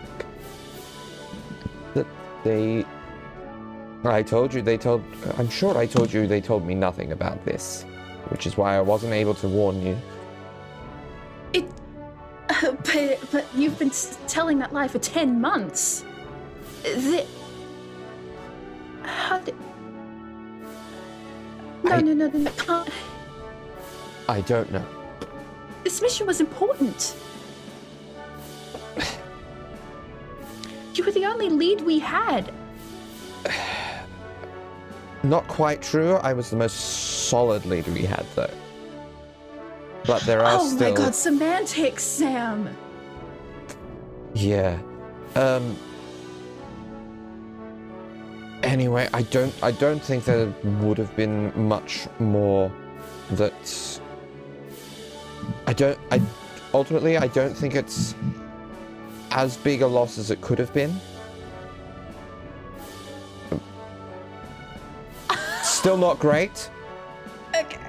[2.48, 2.86] they.
[4.04, 5.04] I told you they told.
[5.38, 7.84] I'm sure I told you they told me nothing about this,
[8.30, 9.98] which is why I wasn't able to warn you.
[11.54, 11.66] It.
[12.50, 16.06] Uh, but, but you've been s- telling that lie for 10 months.
[16.84, 17.26] The.
[19.04, 19.56] How did.
[21.84, 22.52] No, I- no, no, no, no.
[22.52, 22.90] can't-
[24.30, 24.86] I don't know.
[25.84, 27.16] This mission was important.
[30.98, 32.52] You were the only lead we had.
[35.24, 36.16] Not quite true.
[36.16, 38.50] I was the most solid lead we had, though.
[40.06, 40.90] But there are oh still.
[40.90, 42.76] my god, semantics, Sam.
[44.34, 44.80] Yeah.
[45.36, 45.78] Um.
[48.64, 49.54] Anyway, I don't.
[49.62, 50.48] I don't think there
[50.82, 52.72] would have been much more
[53.32, 54.00] that.
[55.68, 56.00] I don't.
[56.12, 56.22] I
[56.74, 58.16] ultimately, I don't think it's
[59.32, 60.96] as big a loss as it could have been.
[65.64, 66.70] Still not great.
[67.56, 67.80] Okay.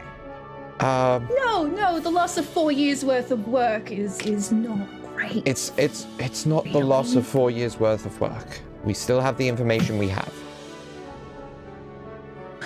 [0.81, 1.29] Um.
[1.37, 5.43] No, no, the loss of four years worth of work is is not great.
[5.47, 8.61] It's it's it's not the loss of four years worth of work.
[8.85, 10.33] We still have the information we have.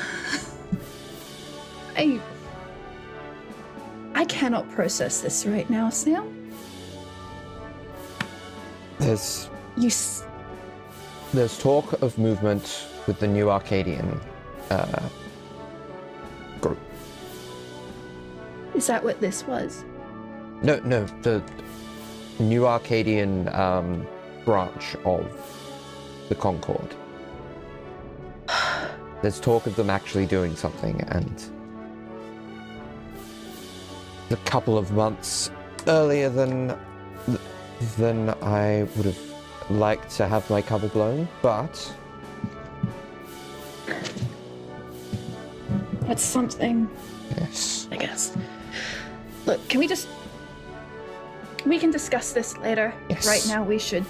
[1.96, 2.20] I
[4.14, 6.41] I cannot process this right now, Sam.
[9.02, 10.24] There's You s-
[11.34, 14.20] there's talk of movement with the new Arcadian
[14.70, 15.00] uh,
[16.60, 16.78] group.
[18.74, 19.84] is that what this was?
[20.62, 21.42] No, no, the
[22.38, 24.06] new Arcadian um,
[24.44, 25.26] branch of
[26.28, 26.94] the Concord.
[29.22, 31.42] There's talk of them actually doing something, and
[34.30, 35.50] a couple of months
[35.88, 36.76] earlier than
[37.96, 39.20] than I would have
[39.70, 41.92] liked to have my cover blown, but
[46.12, 46.90] That's something,
[47.38, 48.36] yes, I guess.
[49.46, 50.08] Look, can we just
[51.64, 52.92] we can discuss this later.
[53.08, 53.26] Yes.
[53.26, 54.04] Right now we should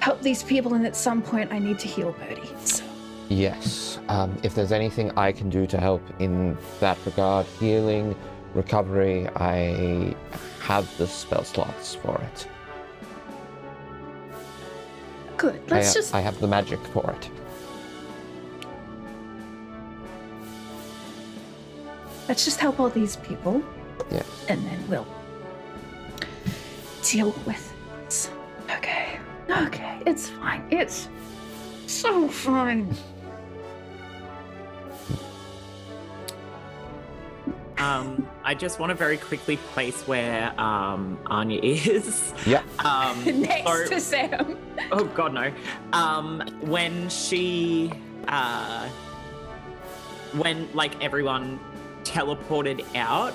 [0.00, 2.50] help these people and at some point I need to heal Bertie.
[2.64, 2.84] So
[3.28, 4.00] yes.
[4.08, 8.14] Um, if there's anything I can do to help in that regard, healing,
[8.52, 10.14] recovery, I
[10.62, 12.46] have the spell slots for it.
[15.36, 15.60] good.
[15.68, 17.30] Let's ha- just I have the magic for it.
[22.28, 23.62] let's just help all these people
[24.10, 24.26] Yes.
[24.48, 25.06] and then we'll
[27.02, 27.72] deal with
[28.04, 28.30] this.
[28.76, 29.18] Okay.
[29.50, 30.64] Okay, it's fine.
[30.70, 31.08] It's
[31.86, 32.94] so fine.
[37.82, 42.32] Um, I just want to very quickly place where um, Anya is.
[42.46, 42.84] Yep.
[42.84, 44.58] Um, Next so- to Sam.
[44.92, 45.52] Oh God, no.
[45.92, 47.92] Um, when she,
[48.28, 48.88] uh,
[50.34, 51.58] when like everyone
[52.04, 53.34] teleported out,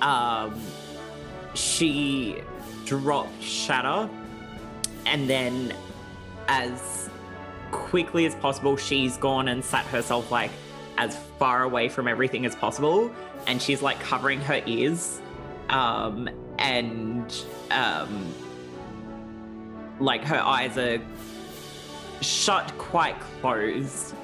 [0.00, 0.60] um,
[1.54, 2.42] she
[2.84, 4.10] dropped Shatter,
[5.06, 5.72] and then
[6.48, 7.08] as
[7.70, 10.50] quickly as possible, she's gone and sat herself like
[10.98, 13.10] as far away from everything as possible,
[13.46, 15.20] and she's like covering her ears,
[15.68, 16.28] um,
[16.58, 18.32] and um,
[20.00, 21.00] like her eyes are
[22.20, 24.14] shut quite closed.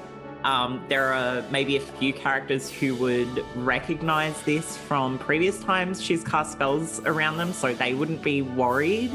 [0.43, 6.23] Um, there are maybe a few characters who would recognize this from previous times she's
[6.23, 9.11] cast spells around them, so they wouldn't be worried.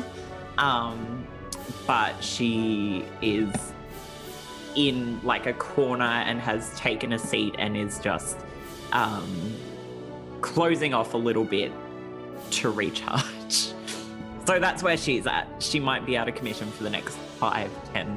[0.58, 1.26] Um,
[1.86, 3.52] but she is
[4.76, 8.36] in like a corner and has taken a seat and is just
[8.92, 9.54] um,
[10.40, 11.72] closing off a little bit
[12.52, 13.72] to recharge.
[14.46, 15.48] So that's where she's at.
[15.58, 18.16] She might be out of commission for the next five, ten.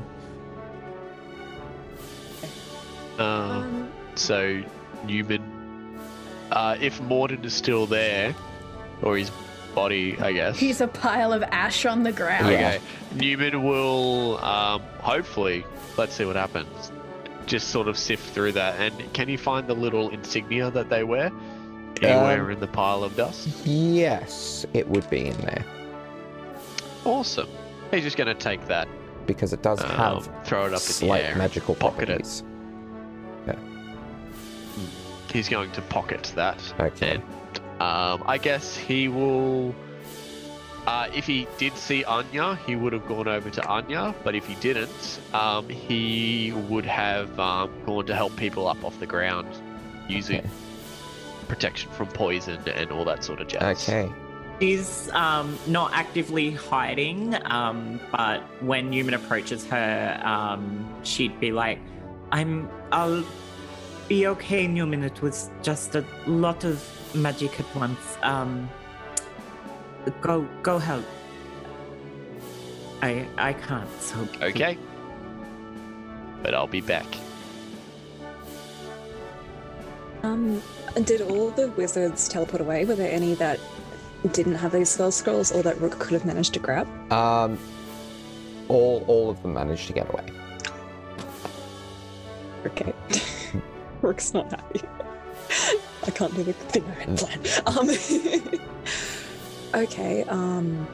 [3.18, 4.62] Um, so
[5.06, 5.98] Newman,
[6.52, 8.36] uh, if Morden is still there,
[9.02, 9.32] or his
[9.74, 10.58] body, I guess.
[10.60, 12.46] He's a pile of ash on the ground.
[12.46, 12.80] Okay.
[13.16, 15.66] Newman will um, hopefully,
[15.98, 16.92] let's see what happens.
[17.46, 18.80] Just sort of sift through that.
[18.80, 21.32] And can you find the little insignia that they wear?
[22.02, 23.48] Anywhere Um, in the pile of dust?
[23.66, 25.66] Yes, it would be in there
[27.06, 27.48] Awesome.
[27.92, 28.88] He's just going to take that,
[29.26, 31.36] because it does um, have throw it up in the air.
[31.36, 32.22] magical pocket it.
[32.22, 32.44] properties.
[35.32, 36.62] He's going to pocket that.
[36.80, 37.16] Okay.
[37.16, 39.76] And um, I guess he will.
[40.88, 44.16] Uh, if he did see Anya, he would have gone over to Anya.
[44.24, 49.00] But if he didn't, um, he would have um, gone to help people up off
[49.00, 49.48] the ground
[50.08, 50.50] using Okay.
[51.50, 53.90] Protection from poison and all that sort of jazz.
[53.90, 54.10] Okay.
[54.62, 61.80] She's um, not actively hiding, um, but when Newman approaches her, um, she'd be like,
[62.32, 62.70] "I'm.
[62.92, 63.24] I'll
[64.10, 65.04] be okay, Newman.
[65.04, 66.84] It was just a lot of
[67.16, 68.18] magic at once.
[68.22, 68.70] Um,
[70.22, 71.06] go, go help.
[73.02, 73.90] I, I can't.
[74.02, 74.78] So Okay.
[76.42, 77.06] But I'll be back.
[80.24, 80.62] Um,
[81.04, 82.86] did all the wizards teleport away?
[82.86, 83.60] Were there any that
[84.32, 86.88] didn't have these spell scrolls or that Rook could have managed to grab?
[87.12, 87.58] Um,
[88.68, 90.26] all all of them managed to get away.
[92.66, 92.94] Okay.
[94.02, 94.82] Rook's not happy.
[96.06, 97.62] I can't do the thing I had planned.
[97.66, 97.90] Um,
[99.84, 100.88] okay, um,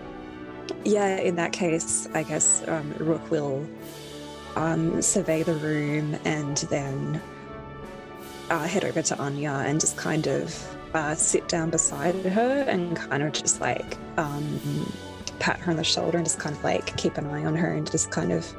[0.83, 3.65] yeah, in that case, I guess um, Rook will
[4.55, 7.21] um, survey the room and then
[8.49, 12.95] uh, head over to Anya and just kind of uh, sit down beside her and
[12.95, 14.93] kind of just like um,
[15.39, 17.73] pat her on the shoulder and just kind of like keep an eye on her
[17.73, 18.55] and just kind of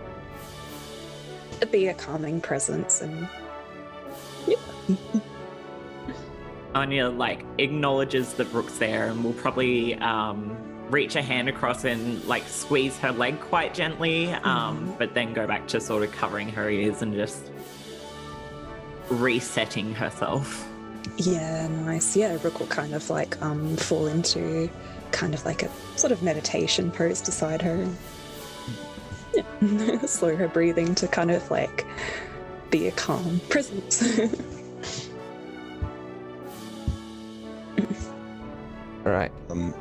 [1.71, 3.29] be a calming presence and
[6.75, 10.57] Anya like acknowledges that Rook's there and will probably um,
[10.91, 15.47] reach a hand across and like squeeze her leg quite gently, um, but then go
[15.47, 17.51] back to sort of covering her ears and just
[19.11, 20.69] resetting herself.
[21.17, 22.17] Yeah, nice.
[22.17, 24.69] Yeah, Rook will kind of like um fall into
[25.13, 27.89] kind of like a sort of meditation pose beside her.
[29.35, 29.99] Yeah.
[30.07, 31.87] Slow her breathing to kind of like
[32.71, 34.19] be a calm presence.
[39.07, 39.31] All right.
[39.51, 39.73] Um,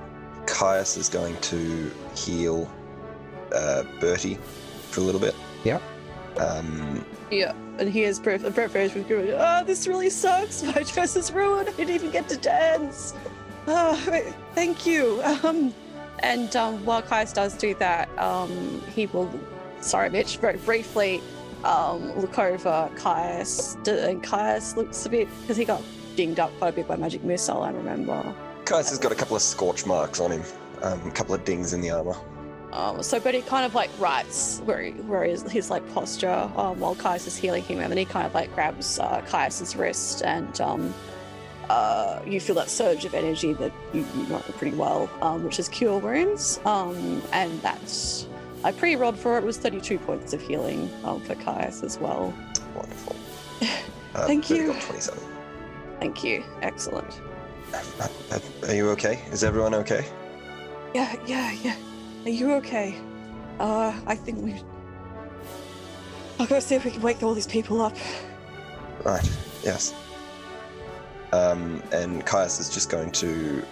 [0.45, 2.71] Caius is going to heal
[3.53, 4.38] uh, Bertie
[4.91, 5.34] for a little bit.
[5.63, 5.82] Yep.
[6.38, 8.19] Um, Yeah, and he is.
[8.19, 10.63] Brett Ferris was going, "Oh, this really sucks.
[10.76, 11.69] My dress is ruined.
[11.69, 13.13] I didn't even get to dance.
[13.67, 13.95] Oh,
[14.53, 15.73] thank you." Um,
[16.19, 19.32] and um, while Caius does do that, um, he will.
[19.82, 20.38] Sorry, Mitch.
[20.38, 21.21] Very briefly,
[21.63, 25.82] um, look over Caius, and Caius looks a bit because he got
[26.15, 27.61] dinged up quite a bit by magic missile.
[27.61, 28.34] I remember.
[28.65, 30.43] Caius has got a couple of scorch marks on him,
[30.82, 32.15] um, a couple of dings in the armor.
[32.76, 36.51] Um, so, but he kind of like writes where he, where his, his like posture
[36.57, 39.78] um, while Caius is healing him, and then he kind of like grabs uh, Caius's
[39.78, 40.93] wrist, and um,
[41.69, 45.57] uh, you feel that surge of energy that you, you know pretty well, um, which
[45.57, 48.28] is cure wounds, um, and that's
[48.65, 49.45] I pre-rolled for it.
[49.45, 52.34] Was 32 points of healing um, for Caius as well.
[52.76, 53.15] Wonderful.
[54.15, 54.71] Uh, Thank you.
[54.71, 55.19] 27.
[55.99, 56.41] Thank you.
[56.61, 57.19] Excellent.
[58.65, 59.21] Are you okay?
[59.30, 60.05] Is everyone okay?
[60.93, 61.76] Yeah, yeah, yeah.
[62.26, 62.95] Are you okay?
[63.59, 64.55] Uh, I think we.
[66.39, 67.95] I'll go see if we can wake all these people up.
[69.03, 69.30] Right.
[69.63, 69.93] Yes.
[71.32, 73.63] Um, and Caius is just going to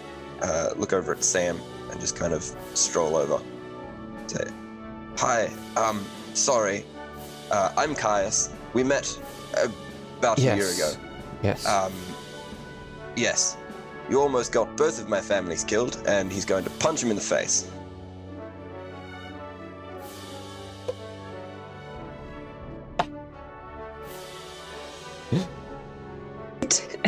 [0.43, 2.43] uh, look over at Sam and just kind of
[2.75, 3.41] stroll over.
[4.27, 4.45] Say,
[5.17, 5.51] "Hi.
[5.75, 6.85] Um, sorry.
[7.49, 8.51] Uh, I'm Caius.
[8.73, 9.19] We met
[9.57, 9.67] uh,
[10.19, 10.93] about a year ago.
[11.41, 11.65] Yes.
[11.65, 11.91] Um,
[13.15, 13.57] yes.
[14.11, 17.15] You almost got both of my families killed, and he's going to punch him in
[17.15, 17.67] the face.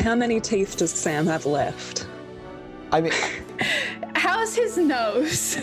[0.06, 2.08] How many teeth does Sam have left?
[2.92, 3.12] I mean,
[4.14, 5.58] How's his nose?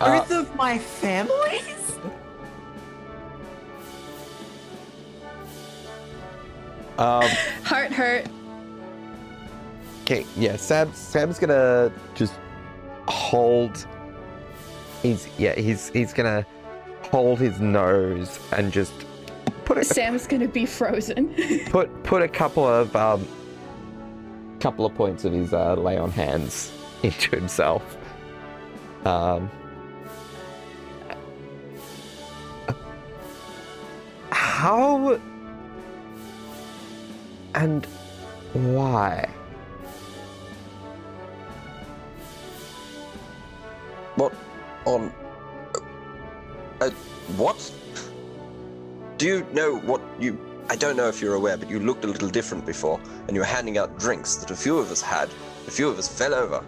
[0.00, 1.98] uh, Both of my families?
[6.96, 7.28] um,
[7.64, 8.26] Heart hurt.
[10.04, 10.56] okay, yeah.
[10.56, 12.32] Sam, Sam's gonna just
[13.06, 13.86] hold.
[15.02, 15.54] He's yeah.
[15.60, 16.46] He's he's gonna
[17.10, 18.94] hold his nose and just
[19.86, 21.34] Sam's gonna be frozen.
[21.70, 23.26] put put a couple of um,
[24.60, 27.96] couple of points of his uh, lay on hands into himself.
[29.04, 29.50] Um,
[34.30, 35.20] how
[37.54, 37.84] and
[38.54, 39.28] why?
[44.16, 44.32] What
[44.86, 45.12] on?
[46.80, 46.90] Uh,
[47.36, 47.72] what?
[49.18, 50.38] Do you know what you?
[50.68, 53.40] I don't know if you're aware, but you looked a little different before, and you
[53.40, 55.28] were handing out drinks that a few of us had.
[55.66, 56.64] A few of us fell over.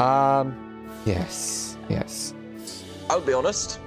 [0.00, 2.32] Um, yes, yes.
[3.10, 3.78] I'll be honest.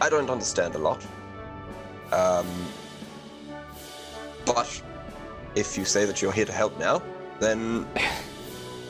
[0.00, 1.04] I don't understand a lot.
[2.12, 2.46] Um,
[4.46, 4.82] but
[5.56, 7.02] if you say that you're here to help now,
[7.40, 7.86] then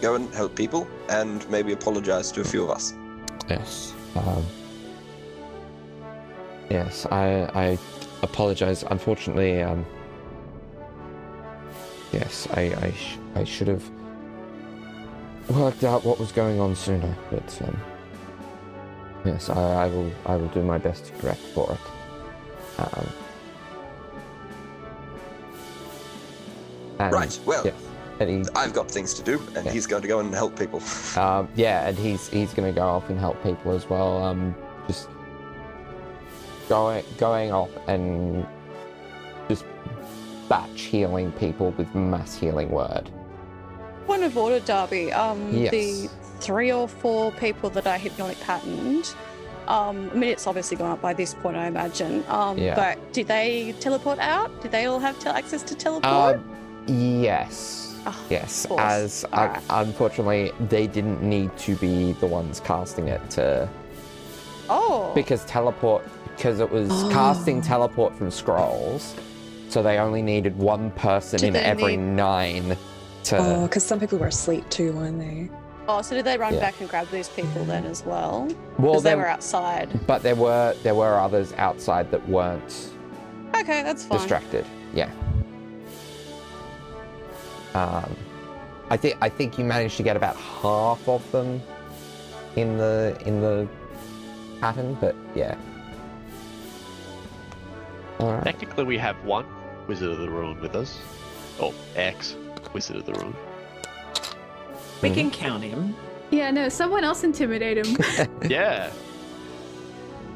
[0.03, 2.93] go and help people and maybe apologize to a few of us.
[3.51, 3.93] Yes.
[4.15, 4.45] Um,
[6.71, 7.79] yes, I I
[8.23, 8.85] apologize.
[8.91, 9.85] Unfortunately, um,
[12.13, 13.83] yes, I I, sh- I should have
[15.49, 17.15] worked out what was going on sooner.
[17.31, 17.81] But um,
[19.25, 22.81] yes, I, I will I will do my best to correct for it.
[22.81, 23.09] Um,
[27.01, 27.90] and- Right, well- yes, and
[28.29, 29.73] he, I've got things to do, and Yeah.
[29.73, 30.83] he's going to go and help people.
[31.17, 34.23] um, yeah, and he's he's gonna go off and help people as well.
[34.23, 34.55] Um,
[34.87, 35.09] just
[36.69, 38.47] going going off and
[39.49, 39.65] just
[40.49, 43.11] batch healing people with mass healing word.
[44.07, 45.13] Point of order, Darby.
[45.13, 45.71] Um, Yes.
[45.71, 46.09] the
[46.41, 49.15] three or four people that I hypnotic patterned.
[49.69, 52.25] Um, I mean, it's obviously gone up by this point, I imagine.
[52.29, 52.75] Um, Yeah.
[52.75, 54.51] but did they teleport out?
[54.63, 56.37] Did they all have tel- access to teleport?
[56.37, 56.45] Um,
[56.89, 57.90] yes.
[58.07, 59.63] Ah, Yes, as uh, Alright.
[59.71, 63.69] unfortunately they didn't need to be the ones casting it to
[64.69, 66.03] oh, because teleport
[66.37, 69.15] because it was casting teleport from scrolls,
[69.69, 72.77] so they only needed one person Did in every need- nine
[73.25, 73.37] to.
[73.37, 75.51] Oh, because some people were asleep too, weren't they?
[75.89, 76.61] oh, so did they run Yeah.
[76.61, 78.47] back and grab these people then as well?
[78.79, 79.89] well, Because they were outside.
[80.07, 82.91] but there were there were others outside that weren't
[83.57, 84.19] Okay, that's fine.
[84.19, 84.65] distracted.
[84.95, 85.11] Yeah.
[87.75, 88.17] Um,
[88.91, 91.63] I think I think you managed to get about half of them
[92.57, 93.69] in the in the
[94.61, 95.55] pattern, but yeah.
[98.19, 98.45] All right.
[98.45, 99.47] Technically, we have one
[99.87, 100.99] Wizard of the Ruin with us.
[101.59, 102.37] Or ex
[102.73, 103.35] Wizard of the Ruin.
[105.03, 105.15] We Mhm.
[105.15, 105.95] can count him.
[106.31, 107.97] yeah, no, someone else intimidate him.
[108.51, 108.91] Yeah.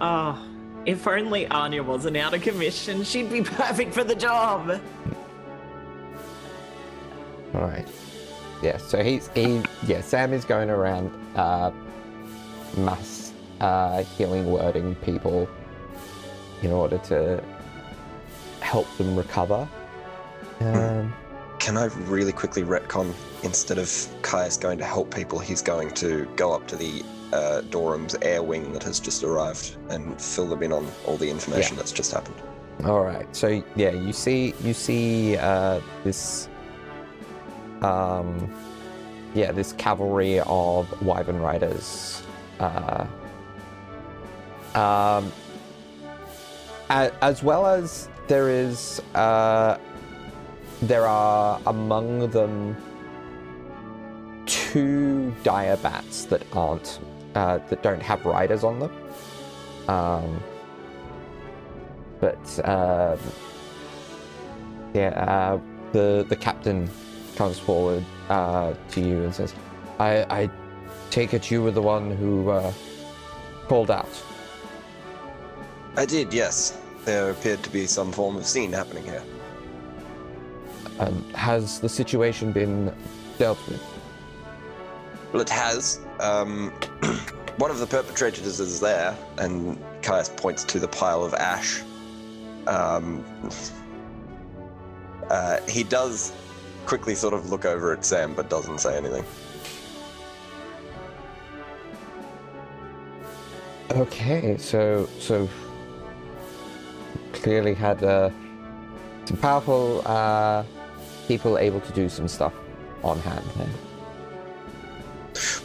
[0.01, 0.39] Oh,
[0.87, 4.80] if only Anya wasn't out of commission, she'd be perfect for the job.
[7.55, 7.87] All right.
[8.63, 8.77] Yeah.
[8.79, 10.01] So he's he yeah.
[10.01, 11.71] Sam is going around uh,
[12.77, 15.49] mass uh, healing wording people
[16.63, 17.43] in order to
[18.61, 19.69] help them recover.
[20.61, 21.13] Um,
[21.59, 23.13] Can I really quickly retcon?
[23.43, 27.03] Instead of Caius going to help people, he's going to go up to the
[27.33, 31.29] uh, Durham's air wing that has just arrived and fill them in on all the
[31.29, 32.37] information that's just happened.
[32.85, 33.27] All right.
[33.37, 36.49] So yeah, you see, you see uh, this,
[37.85, 38.51] um,
[39.35, 42.22] yeah, this cavalry of Wyvern riders,
[42.61, 43.07] uh,
[44.74, 45.32] um,
[46.89, 49.78] as well as there is, uh,
[50.82, 52.76] there are among them
[54.47, 57.01] two dire bats that aren't,
[57.35, 58.93] uh, that don't have riders on them.
[59.89, 60.43] Um,
[62.20, 63.18] but um,
[64.95, 65.61] yeah, uh,
[65.93, 66.89] the the captain
[67.37, 69.55] comes forward uh, to you and says,
[69.99, 70.51] "I I
[71.11, 72.72] take it you were the one who uh,
[73.68, 74.22] called out."
[75.97, 76.78] I did, yes.
[77.05, 79.22] There appeared to be some form of scene happening here.
[80.99, 82.93] Um, has the situation been
[83.39, 83.82] dealt with?
[85.32, 86.01] Well, it has.
[86.20, 86.70] Um,
[87.59, 91.82] one of the perpetrators is there, and Caius points to the pile of ash.
[92.66, 93.24] Um,
[95.30, 96.32] uh, he does
[96.87, 99.24] quickly sort of look over at Sam, but doesn't say anything.
[103.91, 105.49] Okay, so so
[107.32, 108.30] clearly had uh,
[109.24, 110.64] some powerful uh,
[111.28, 112.55] people able to do some stuff
[113.03, 113.45] on hand.
[113.57, 113.70] Then.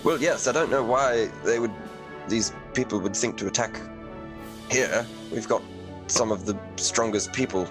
[0.03, 1.71] Well, yes, I don't know why they would.
[2.27, 3.79] These people would think to attack
[4.69, 5.05] here.
[5.31, 5.63] We've got
[6.07, 7.67] some of the strongest people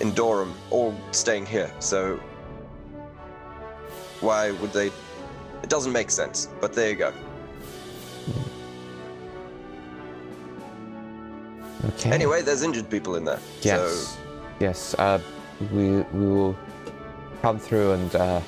[0.00, 2.20] in Durham all staying here, so
[4.20, 4.88] why would they?
[5.62, 7.12] It doesn't make sense, but there you go.
[11.84, 12.10] Okay.
[12.10, 13.40] Anyway, there's injured people in there.
[13.62, 13.80] Yes.
[13.80, 14.18] So
[14.60, 14.94] Yes.
[14.94, 15.20] Uh,
[15.72, 16.56] we we will
[17.42, 18.40] come through and uh,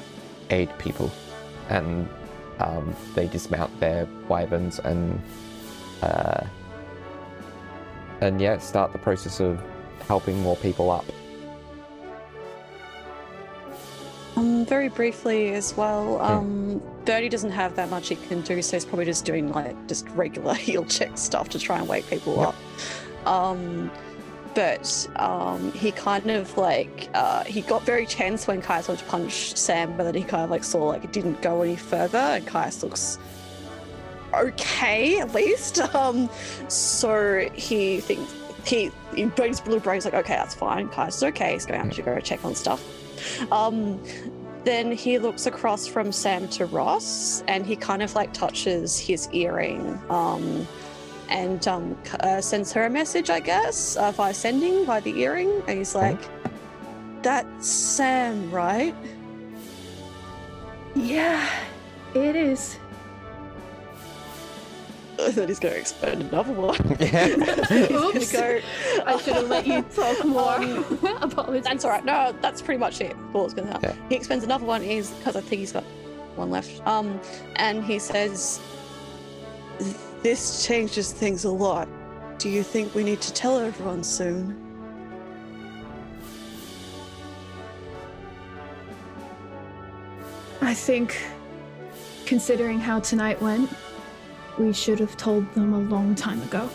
[0.51, 1.11] aid people,
[1.69, 2.09] and
[2.59, 5.21] um, they dismount their wyverns and
[6.03, 6.45] uh,
[8.21, 9.63] and yeah, start the process of
[10.07, 11.05] helping more people up.
[14.69, 18.85] Very briefly as well, um, Bertie doesn't have that much he can do, so he's
[18.85, 22.49] probably just doing like just regular heal check stuff to try and wake people Yep.
[22.49, 23.27] up.
[23.27, 23.91] Um,
[24.55, 29.07] but um, he kind of like uh, he got very tense when Caius went to
[29.07, 32.19] punch Sam, but then he kind of like saw like it didn't go any further,
[32.19, 33.19] and Caius looks
[34.35, 35.81] okay at least.
[35.95, 36.29] Um,
[36.69, 38.35] so he thinks
[38.67, 40.89] he in Bertie's little brain's like, okay, that's fine.
[40.89, 41.53] Caius is okay.
[41.55, 42.83] He's going to have to go check on stuff.
[43.53, 44.01] Um,
[44.69, 49.27] then he looks across from Sam to Ross and he kind of like touches his
[49.33, 50.69] earring um,
[51.31, 55.63] and um, uh, sends her a message, I guess, uh, via sending by the earring.
[55.67, 56.21] And he's like,
[57.23, 58.95] That's Sam, right?
[60.95, 61.49] Yeah,
[62.15, 62.79] it is.
[65.33, 66.77] then he's going to expend another one.
[66.93, 66.99] Oops.
[68.13, 68.67] He's gonna go,
[69.05, 70.55] I should have let you talk more.
[70.55, 71.65] Um, Apologies.
[71.65, 72.05] That's all right.
[72.05, 73.17] No, that's pretty much it.
[73.35, 73.97] All it's gonna happen.
[73.97, 74.09] Yeah.
[74.09, 74.83] He expends another one.
[74.83, 75.83] is because I think he's got
[76.37, 76.87] one left.
[76.87, 77.21] Um,
[77.57, 78.61] and he says,
[80.23, 81.89] "This changes things a lot.
[82.39, 84.57] Do you think we need to tell everyone soon?"
[90.61, 91.21] I think,
[92.27, 93.71] considering how tonight went,
[94.59, 96.69] we should have told them a long time ago.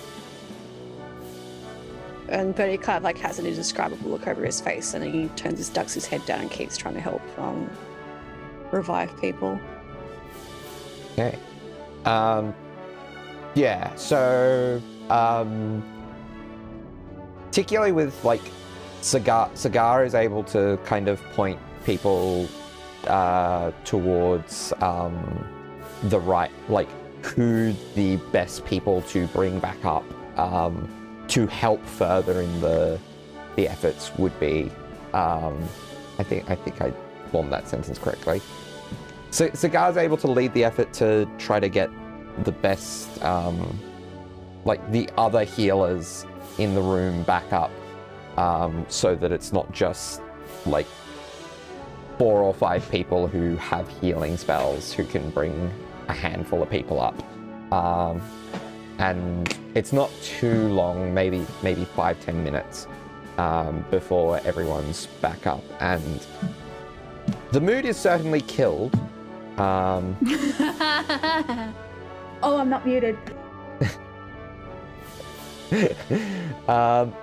[2.30, 5.28] And but he kind of like has an indescribable look over his face, and he
[5.36, 7.70] turns his ducks his head down and keeps trying to help um
[8.72, 9.60] revive people.
[11.14, 11.38] Okay.
[12.06, 12.54] Um,
[13.56, 15.84] yeah, so, um,
[17.48, 18.42] particularly with like
[19.02, 22.48] Cigar, Cigar is able to kind of point people
[23.08, 25.46] uh, towards um,
[26.04, 26.90] the right, like
[27.24, 30.04] who the best people to bring back up
[30.38, 30.88] um,
[31.30, 33.00] to help further in the
[33.56, 34.72] the efforts would be.
[35.14, 35.62] Um,
[36.20, 36.94] I think I think I
[37.32, 38.42] formed that sentence correctly.
[39.32, 41.90] So Cigar's able to lead the effort to try to get
[42.44, 43.80] the best, um,
[44.66, 46.26] like the other healers
[46.60, 47.72] in the room back up,
[48.38, 50.22] um, so that it's not just
[50.66, 50.88] like
[52.18, 55.72] four or five people who have healing spells who can bring
[56.08, 57.16] a handful of people up.
[57.72, 58.22] Um,
[59.00, 62.88] and it's not too long, maybe maybe five ten minutes
[63.38, 66.26] um, before everyone's back up, and
[67.52, 68.94] the mood is certainly killed.
[69.58, 70.16] Um,
[72.44, 73.18] oh, I'm not muted.
[76.68, 77.14] um,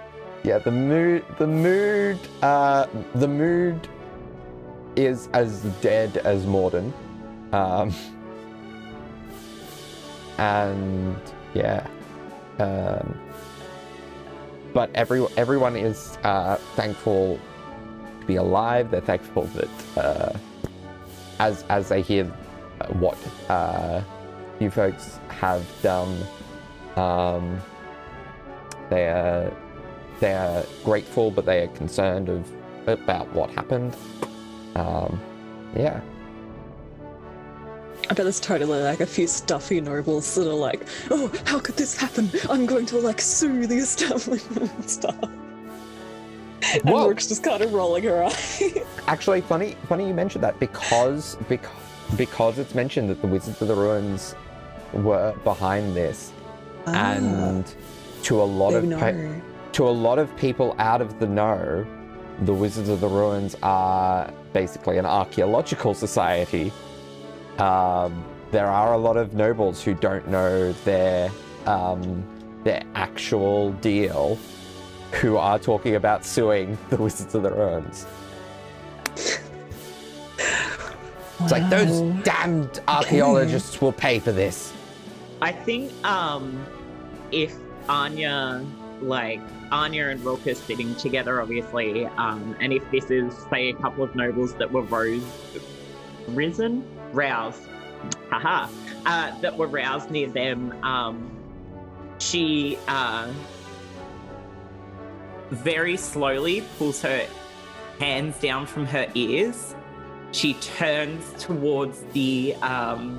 [0.43, 3.89] yeah, the mood, the mood, uh, the mood
[4.97, 6.93] is as dead as Morden.
[10.41, 11.21] And
[11.55, 11.87] yeah,
[12.59, 13.19] um,
[14.73, 17.39] but every everyone is uh, thankful
[18.21, 18.91] to be alive.
[18.91, 20.39] They're thankful that uh,
[21.39, 22.25] as as they hear
[22.99, 24.03] what uh,
[24.59, 26.23] you folks have done.
[26.97, 27.61] Um,
[28.89, 29.53] they are
[30.21, 32.51] they are grateful, but they are concerned of
[32.87, 33.97] about what happened.
[34.75, 35.21] Um,
[35.77, 36.01] yeah,
[38.11, 41.77] I bet there's totally like a few stuffy nobles that are like, oh, how could
[41.77, 42.29] this happen?
[42.51, 45.23] I'm going to like sue the establishment and stuff.
[45.23, 47.09] And Whoa.
[47.09, 48.85] Rook's just kind of rolling her eye.
[49.07, 51.71] actually, funny funny you mentioned that because because
[52.17, 54.35] because it's mentioned that the Wizards of the Ruins
[54.93, 56.33] were behind this,
[56.89, 57.13] ah.
[57.13, 57.73] and
[58.25, 59.41] to a lot of pe-
[59.73, 61.87] to a lot of people out of the know,
[62.43, 66.73] the Wizards of the Ruins are basically an archaeological society.
[67.59, 71.31] Um, there are a lot of nobles who don't know their
[71.67, 72.25] um,
[72.65, 74.39] their actual deal,
[75.13, 78.07] who are talking about suing the Wizards of the Ruins.
[81.43, 84.73] It's like those damned archaeologists will pay for this.
[85.41, 86.67] I think um
[87.33, 87.57] if
[87.89, 88.65] Anya
[89.01, 89.41] like
[89.73, 94.05] Anya and Rook are sitting together obviously, um, and if this is say a couple
[94.05, 95.25] of nobles that were rose
[96.29, 96.85] risen?
[97.13, 97.63] Roused.
[98.31, 98.69] Haha.
[99.07, 101.37] Uh, that were roused near them, um
[102.19, 103.33] she uh
[105.51, 107.27] very slowly pulls her
[107.99, 109.75] hands down from her ears.
[110.33, 113.19] She turns towards the um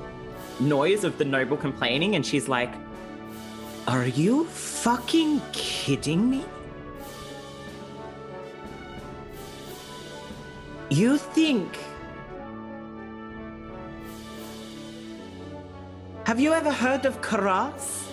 [0.60, 2.72] noise of the noble complaining and she's like
[3.88, 6.44] Are you fucking kidding me?
[10.90, 11.78] You think.
[16.32, 18.08] Have you ever heard of Karas?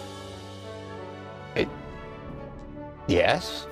[3.08, 3.66] Yes.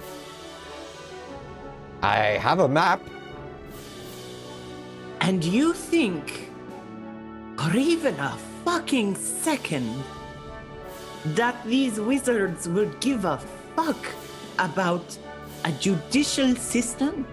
[2.01, 3.01] I have a map.
[5.19, 6.49] And you think,
[7.61, 10.01] or even a fucking second,
[11.35, 13.39] that these wizards would give a
[13.75, 14.01] fuck
[14.59, 15.17] about
[15.65, 17.27] a judicial system?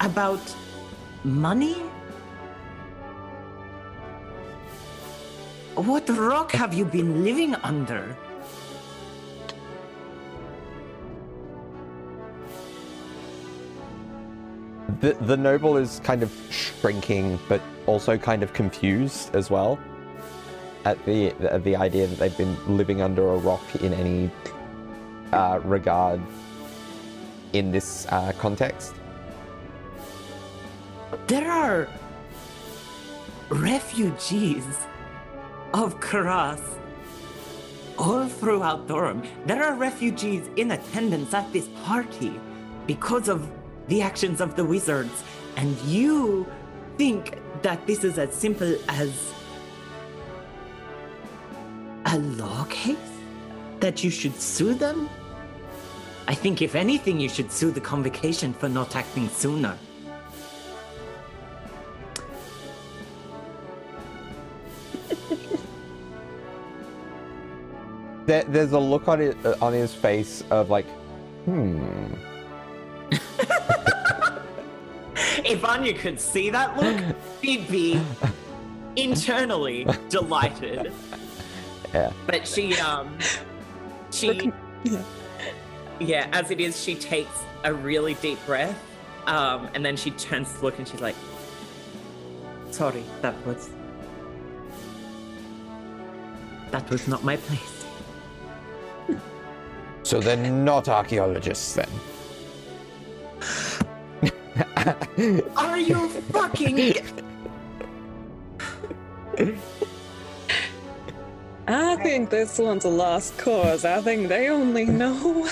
[0.00, 0.42] About
[1.22, 1.76] money?
[5.78, 8.16] What rock have you been living under?
[14.98, 19.78] The, the noble is kind of shrinking, but also kind of confused as well
[20.84, 24.32] at the at the idea that they've been living under a rock in any
[25.32, 26.20] uh, regard
[27.52, 28.94] in this uh, context.
[31.28, 31.88] There are
[33.48, 34.64] refugees
[35.74, 36.60] of Karas
[37.98, 39.22] all throughout Durham.
[39.46, 42.38] There are refugees in attendance at this party
[42.86, 43.50] because of
[43.88, 45.24] the actions of the wizards.
[45.56, 46.46] And you
[46.96, 49.32] think that this is as simple as
[52.06, 52.96] a law case?
[53.80, 55.08] That you should sue them?
[56.26, 59.78] I think, if anything, you should sue the convocation for not acting sooner.
[68.28, 70.84] There, there's a look on it uh, on his face of like,
[71.46, 72.12] hmm.
[75.46, 77.02] If Anya could see that look,
[77.40, 77.98] she'd be
[78.96, 80.92] internally delighted.
[81.94, 82.12] Yeah.
[82.26, 83.16] But she, um,
[84.10, 84.52] she,
[84.84, 85.02] Yeah.
[85.98, 88.78] yeah, as it is, she takes a really deep breath,
[89.26, 91.16] um, and then she turns to look and she's like,
[92.72, 93.70] "Sorry, that was
[96.70, 97.78] that was not my place."
[100.02, 101.88] So they're not archaeologists then.
[105.56, 106.94] Are you fucking?
[111.66, 113.84] I think this one's a lost cause.
[113.84, 115.48] I think they only know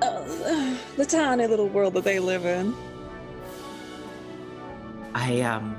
[0.00, 2.74] uh, the tiny little world that they live in.
[5.14, 5.76] I um.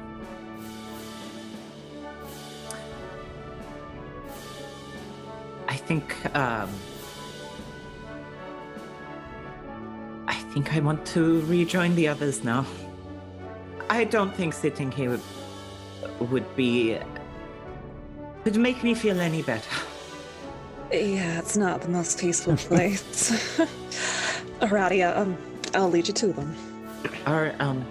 [5.68, 6.70] I think um.
[10.52, 12.66] Think I want to rejoin the others now.
[13.90, 16.98] I don't think sitting here would, would be
[18.44, 19.76] would make me feel any better.
[20.92, 23.60] Yeah, it's not the most peaceful place.
[24.62, 25.36] Uh, um,
[25.74, 26.56] I'll lead you to them.
[27.26, 27.84] Or um,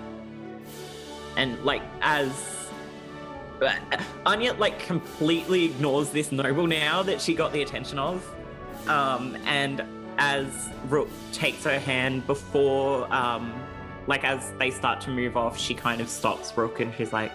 [1.36, 2.30] and like as
[3.60, 3.74] uh,
[4.24, 8.24] Anya like completely ignores this noble now that she got the attention of,
[8.88, 9.82] um, and
[10.20, 13.52] as Rook takes her hand before um,
[14.06, 17.32] like as they start to move off, she kind of stops Rook and she's like,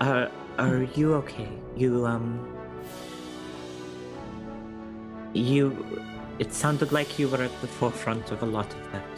[0.00, 1.50] "Uh, are you okay?
[1.76, 2.50] You um."
[5.36, 6.00] You,
[6.38, 9.14] it sounded like you were at the forefront of a lot of that.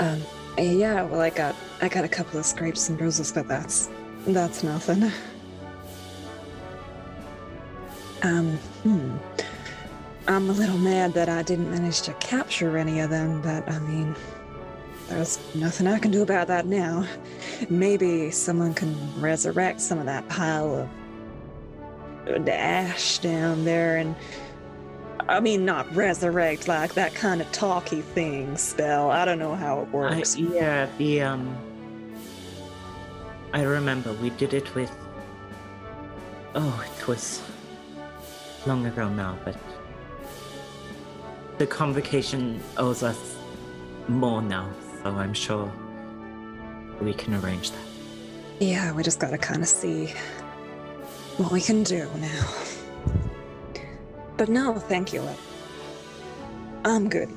[0.00, 0.22] Um,
[0.56, 3.88] yeah, well, I got I got a couple of scrapes and bruises, but that's
[4.26, 5.10] that's nothing.
[8.22, 9.16] Um, hmm.
[10.26, 13.78] I'm a little mad that I didn't manage to capture any of them, but I
[13.78, 14.14] mean,
[15.08, 17.06] there's nothing I can do about that now.
[17.70, 20.88] Maybe someone can resurrect some of that pile
[22.26, 24.14] of ash down there and
[25.28, 29.10] I mean, not resurrect like that kind of talky thing spell.
[29.10, 30.36] I don't know how it I, works.
[30.36, 31.56] yeah, the um.
[33.52, 34.90] I remember we did it with.
[36.54, 37.42] Oh, it was
[38.68, 39.56] long ago now, but
[41.56, 43.36] the convocation owes us
[44.08, 44.68] more now,
[45.02, 45.72] so I'm sure
[47.00, 47.86] we can arrange that.
[48.60, 50.12] Yeah, we just gotta kind of see
[51.38, 52.54] what we can do now.
[54.36, 55.26] But no, thank you.
[56.84, 57.30] I'm good.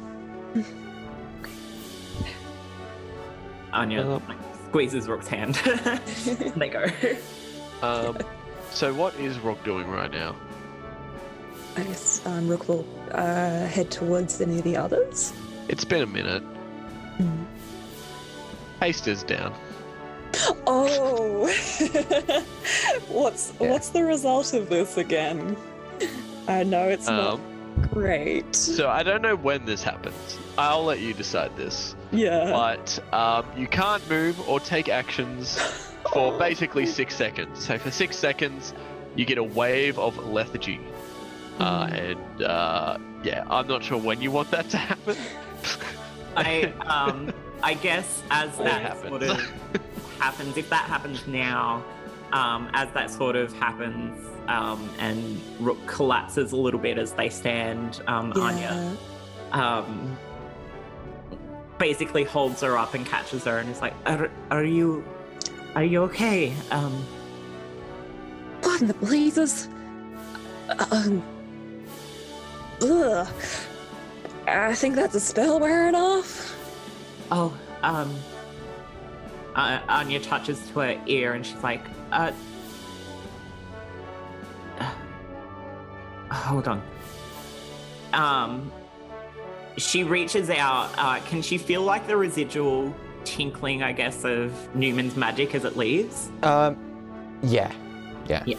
[3.71, 4.37] Anya like,
[4.67, 5.55] squeezes Rook's hand.
[6.57, 6.85] they go.
[7.81, 8.17] Um,
[8.71, 10.35] so what is Rock doing right now?
[11.77, 15.33] I guess um, Rook will uh, head towards any of the others.
[15.69, 16.43] It's been a minute.
[17.17, 17.43] Hmm.
[18.81, 19.53] Haste is down.
[20.67, 21.47] Oh,
[23.09, 23.69] what's Yeah.
[23.69, 25.55] what's the result of this again?
[26.47, 28.55] I know it's not Um, great.
[28.55, 30.15] so I don't know when this happens.
[30.57, 31.95] I'll let you decide this.
[32.11, 32.51] Yeah.
[32.51, 35.57] But um, you can't move or take actions
[36.13, 37.65] for basically six seconds.
[37.65, 38.73] So for six seconds,
[39.15, 40.79] you get a wave of lethargy.
[41.61, 45.15] Uh, and uh, yeah, I'm not sure when you want that to happen.
[46.35, 46.63] I
[46.97, 47.31] um
[47.61, 49.09] I guess as It that happens.
[49.09, 49.51] sort of
[50.19, 51.83] happens, if that happens now,
[52.33, 57.29] um, as that sort of happens, um, and Rook collapses a little bit as they
[57.29, 58.97] stand, um, Anya
[59.51, 60.17] um,
[61.77, 65.03] basically holds her up and catches her and is like, "Are, are you,
[65.75, 66.93] are you okay?" Um,
[68.63, 69.67] What in the blazes?
[70.91, 71.21] Um.
[72.81, 73.27] Ugh.
[74.47, 76.55] I think that's a spell wearing off.
[77.31, 78.13] oh, um,
[79.55, 81.81] uh, Anya touches to her ear and she's like,
[82.11, 82.31] "Uh,
[86.31, 86.81] hold on."
[88.13, 88.71] Um,
[89.77, 90.89] she reaches out.
[90.97, 92.93] Uh, can she feel like the residual
[93.23, 96.29] tinkling, I guess, of Newman's magic as it leaves?
[96.43, 96.75] Um,
[97.43, 97.71] Yeah.
[98.27, 98.57] yeah, yeah.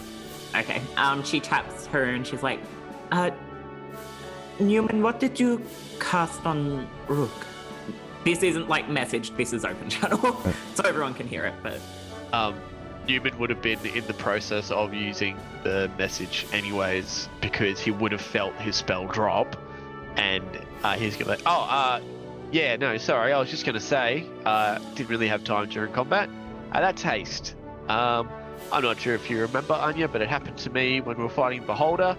[0.55, 0.81] Okay.
[0.97, 2.59] Um, she taps her and she's like,
[3.11, 3.31] uh,
[4.59, 5.61] Newman, what did you
[5.99, 7.31] cast on Rook?
[8.23, 10.37] This isn't like messaged, this is open channel,
[10.75, 11.79] so everyone can hear it, but
[12.31, 12.55] Um,
[13.07, 18.11] Newman would have been in the process of using the message anyways because he would
[18.13, 19.57] have felt his spell drop,
[20.15, 20.45] and
[20.83, 21.99] uh, he's gonna be like, "Oh, uh,
[22.51, 26.29] yeah, no, sorry, I was just gonna say, uh, didn't really have time during combat.
[26.71, 27.55] Uh, that's haste.
[27.89, 28.29] Um,
[28.71, 31.29] I'm not sure if you remember Anya, but it happened to me when we were
[31.29, 32.15] fighting Beholder.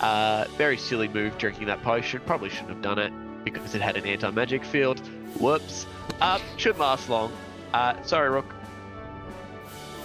[0.00, 2.20] Uh, very silly move drinking that potion.
[2.24, 3.12] Probably shouldn't have done it
[3.44, 5.00] because it had an anti-magic field.
[5.38, 5.86] Whoops.
[6.20, 7.32] Um, shouldn't last long.
[7.74, 8.54] Uh, sorry, Rook.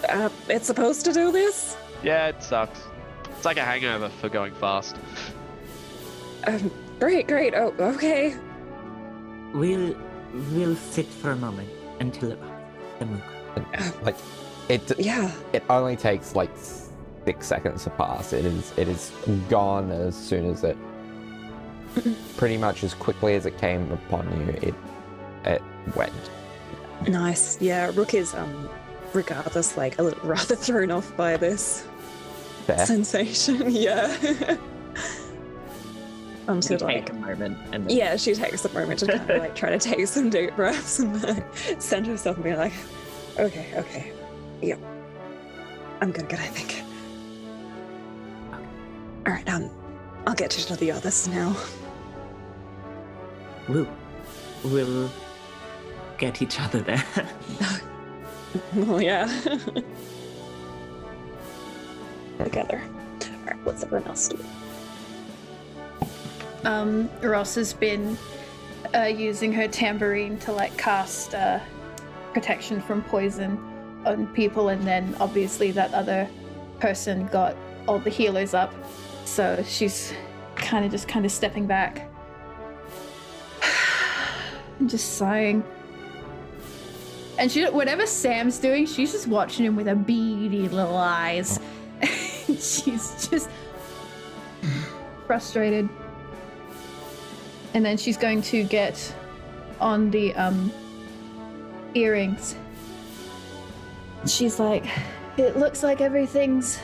[0.08, 1.76] Uh, it's supposed to do this?
[2.02, 2.80] Yeah, it sucks.
[3.30, 4.96] It's like a hangover for going fast.
[6.46, 6.70] Um,
[7.00, 7.54] great, great.
[7.54, 8.36] Oh, okay.
[9.54, 9.96] we'll
[10.52, 11.68] we'll sit for a moment
[12.00, 12.38] until it
[12.98, 13.22] the moon.
[14.02, 14.16] Like,
[14.68, 15.32] it Yeah.
[15.52, 16.50] it only takes like
[17.26, 18.32] six seconds to pass.
[18.32, 19.12] It is it is
[19.50, 20.76] gone as soon as it,
[22.36, 24.48] pretty much as quickly as it came upon you.
[24.68, 24.74] It
[25.44, 25.62] it
[25.94, 26.12] went.
[27.08, 27.60] Nice.
[27.60, 28.70] Yeah, Rook is, um,
[29.12, 31.86] regardless, like, a little rather thrown off by this
[32.66, 32.86] Fair.
[32.86, 33.70] sensation.
[33.70, 34.56] Yeah.
[36.48, 39.06] I'm To sort of take a moment and then yeah, she takes a moment to
[39.08, 41.44] kind of like try to take some deep breaths and like,
[41.80, 42.72] center herself and be like,
[43.36, 44.12] okay, okay,
[44.62, 44.78] yep,
[46.00, 46.85] I'm good, good, I think.
[49.26, 49.68] All right, um,
[50.24, 51.56] I'll get to the others now.
[53.68, 53.88] We'll
[54.62, 55.10] we'll
[56.16, 57.04] get each other there.
[58.74, 59.26] well, yeah.
[62.38, 62.80] Together.
[62.80, 64.38] All right, what's everyone else do?
[66.62, 68.16] Um, Ross has been
[68.94, 71.58] uh, using her tambourine to like cast uh,
[72.32, 73.58] protection from poison
[74.06, 76.28] on people, and then obviously that other
[76.78, 77.56] person got
[77.88, 78.72] all the healers up,
[79.26, 80.14] so she's
[80.54, 82.08] kind of just kind of stepping back
[84.78, 85.64] and just sighing.
[87.38, 91.60] And she, whatever Sam's doing, she's just watching him with her beady little eyes.
[92.46, 93.50] she's just
[95.26, 95.88] frustrated.
[97.74, 99.14] And then she's going to get
[99.80, 100.72] on the um
[101.94, 102.56] earrings.
[104.26, 104.86] She's like,
[105.36, 106.78] it looks like everything's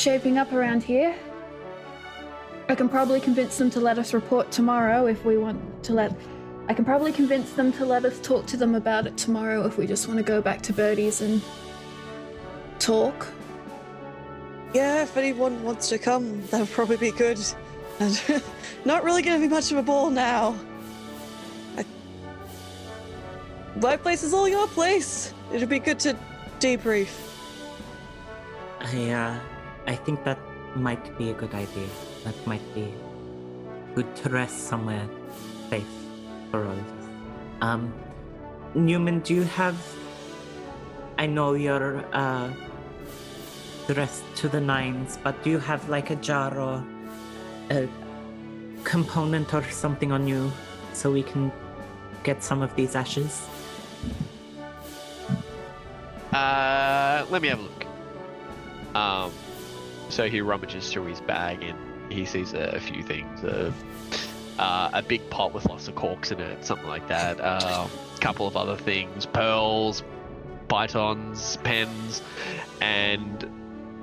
[0.00, 1.14] shaping up around here.
[2.70, 6.16] I can probably convince them to let us report tomorrow if we want to let.
[6.68, 9.76] I can probably convince them to let us talk to them about it tomorrow if
[9.76, 11.42] we just want to go back to Bertie's and
[12.78, 13.28] talk.
[14.72, 17.38] Yeah, if anyone wants to come, that would probably be good.
[17.98, 18.42] And
[18.86, 20.56] not really gonna be much of a ball now.
[21.76, 21.84] I...
[23.76, 25.34] My place is all your place.
[25.52, 26.16] It'd be good to
[26.60, 27.10] debrief.
[28.80, 29.49] I uh,
[29.86, 30.38] I think that
[30.74, 31.88] might be a good idea.
[32.24, 32.92] That might be
[33.94, 35.08] good to rest somewhere
[35.68, 35.84] safe
[36.50, 37.08] for all of us.
[37.60, 37.92] Um,
[38.74, 39.76] Newman, do you have?
[41.18, 42.50] I know you're uh
[43.86, 46.84] dressed to the nines, but do you have like a jar or
[47.70, 47.88] a
[48.84, 50.50] component or something on you
[50.92, 51.52] so we can
[52.22, 53.46] get some of these ashes?
[56.32, 57.86] Uh, let me have a look.
[58.94, 59.32] Um,
[60.12, 61.78] so he rummages through his bag and
[62.12, 63.42] he sees a, a few things.
[63.44, 63.72] A,
[64.58, 67.40] uh, a big pot with lots of corks in it, something like that.
[67.40, 67.88] A
[68.20, 70.02] couple of other things, pearls,
[70.68, 72.22] pythons, pens,
[72.80, 73.48] and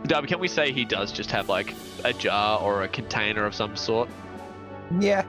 [0.06, 1.74] Darby, can we say he does just have like
[2.04, 4.10] a jar or a container of some sort?
[5.00, 5.26] Yeah.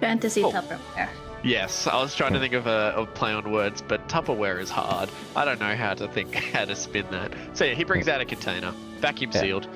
[0.00, 0.52] Fantasy Oh.
[0.52, 1.08] Tupperware.
[1.44, 4.70] Yes, I was trying to think of a of play on words, but Tupperware is
[4.70, 5.08] hard.
[5.36, 7.32] I don't know how to think how to spin that.
[7.54, 9.40] So yeah, he brings out a container, vacuum Yeah.
[9.40, 9.68] sealed.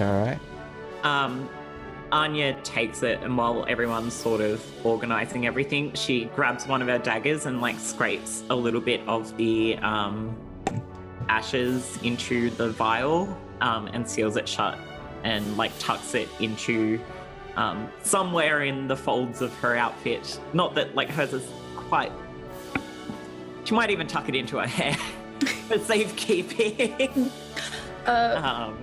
[0.00, 0.38] All right.
[1.02, 1.48] Um,
[2.12, 6.98] Anya takes it, and while everyone's sort of organizing everything, she grabs one of her
[6.98, 10.36] daggers and like scrapes a little bit of the um,
[11.28, 14.78] ashes into the vial um, and seals it shut,
[15.24, 17.00] and like tucks it into
[17.58, 20.40] um, somewhere in the folds of her outfit.
[20.52, 21.44] Not that like hers is
[21.74, 22.12] quite.
[23.64, 24.94] She might even tuck it into her hair
[25.66, 27.30] for safekeeping.
[28.06, 28.78] Uh, um,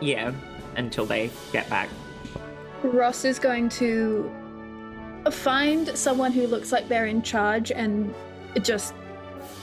[0.00, 0.32] yeah,
[0.76, 1.90] until they get back.
[2.82, 4.32] Ross is going to
[5.30, 8.14] find someone who looks like they're in charge and
[8.62, 8.94] just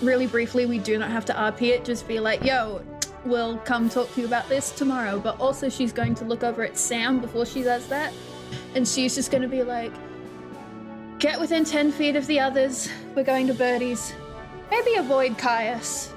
[0.02, 2.82] really briefly, we do not have to RP it, just be like, yo,
[3.26, 5.20] we'll come talk to you about this tomorrow.
[5.20, 8.14] But also, she's going to look over at Sam before she does that.
[8.76, 9.94] And she's just going to be like,
[11.20, 12.90] get within 10 feet of the others.
[13.16, 14.14] We're going to Bertie's.
[14.70, 16.14] Maybe avoid Caius.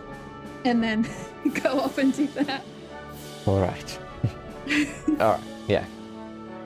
[0.64, 1.06] And then
[1.62, 2.62] go off and do that.
[3.46, 3.98] All right.
[5.20, 5.40] All right.
[5.68, 5.84] Yeah.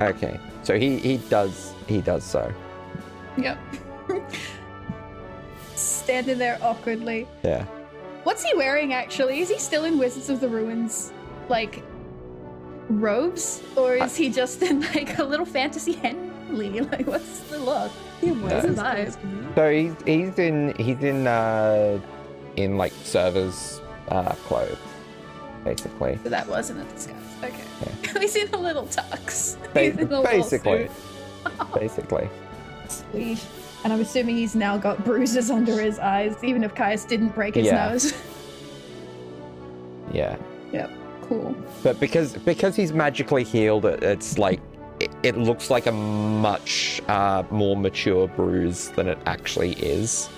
[0.00, 0.38] Okay.
[0.62, 2.52] So he he does he does so.
[3.36, 3.58] Yep.
[5.74, 7.26] Standing there awkwardly.
[7.42, 7.64] Yeah.
[8.28, 9.40] What's he wearing actually?
[9.40, 11.14] Is he still in Wizards of the Ruins,
[11.48, 11.82] like
[12.90, 16.78] robes, or is he just in like a little fantasy Henley?
[16.92, 17.90] Like, what's the look?
[18.20, 19.54] Yeah, What's the why vibe?
[19.54, 21.98] So he's he's in he's in uh
[22.56, 24.76] in like servers uh clothes
[25.64, 26.18] basically.
[26.22, 27.16] So that wasn't a disguise.
[27.42, 28.20] Okay.
[28.20, 29.56] He's in a little tux.
[29.72, 30.88] Ba- He's in a little basically.
[30.88, 31.74] suit.
[31.74, 32.28] basically.
[33.84, 37.54] And I'm assuming he's now got bruises under his eyes, even if Caius didn't break
[37.54, 37.88] his Yeah.
[37.90, 38.12] nose.
[40.12, 40.36] Yeah.
[40.72, 40.90] yep.
[41.22, 41.54] Cool.
[41.82, 44.60] But because because he's magically healed, it, it's like
[45.00, 50.30] it, it looks like a much uh, more mature bruise than it actually is.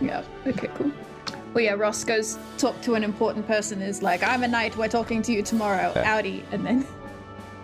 [0.00, 0.22] Yeah.
[0.46, 0.90] Okay, cool.
[1.52, 4.88] Well, yeah, Ross goes talk to an important person, is like, I'm a knight, we're
[4.88, 6.16] talking to you tomorrow, Yeah.
[6.16, 6.42] Audi.
[6.52, 6.82] And then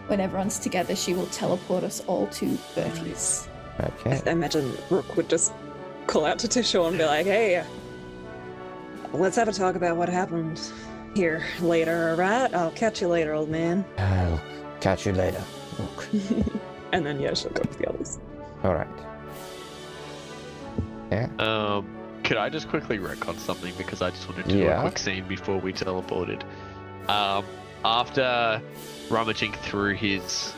[0.07, 3.49] when everyone's together, she will teleport us all to Bertie's.
[3.81, 4.21] Okay.
[4.27, 5.53] I imagine Rook would just
[6.07, 7.65] call out to Tisha and be like, hey,
[9.13, 10.61] let's have a talk about what happened
[11.15, 12.53] here later, alright?
[12.55, 13.85] I'll catch you later, old man.
[13.99, 14.41] I'll
[14.81, 15.43] catch you later.
[15.79, 16.09] Look.
[16.93, 18.19] And then, yeah, she'll go to the others.
[18.63, 18.87] All right.
[21.11, 21.29] Yeah.
[21.39, 21.87] Um,
[22.23, 24.77] could I just quickly retcon something because I just wanted to do Yeah.
[24.79, 26.43] a quick scene before we teleported.
[27.09, 27.47] Um,
[27.83, 28.61] after
[29.09, 30.53] rummaging through his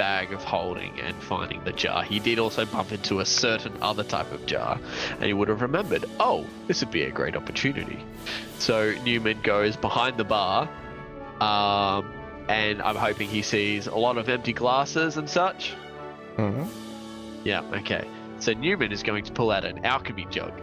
[0.00, 4.02] bag of holding and finding the jar, he did also bump into a certain other
[4.02, 8.02] type of jar, and he would have remembered, oh, this would be a great opportunity.
[8.58, 10.70] So Newman goes behind the bar,
[11.42, 12.10] um,
[12.48, 15.74] and I'm hoping he sees a lot of empty glasses and such.
[16.36, 16.64] hmm
[17.44, 18.08] Yeah, okay.
[18.38, 20.58] So Newman is going to pull out an alchemy jug.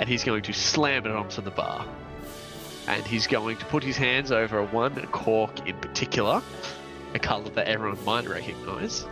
[0.00, 1.86] And he's going to slam it onto the bar.
[2.88, 6.42] And he's going to put his hands over one cork in particular,
[7.14, 9.06] a colour that everyone might recognise.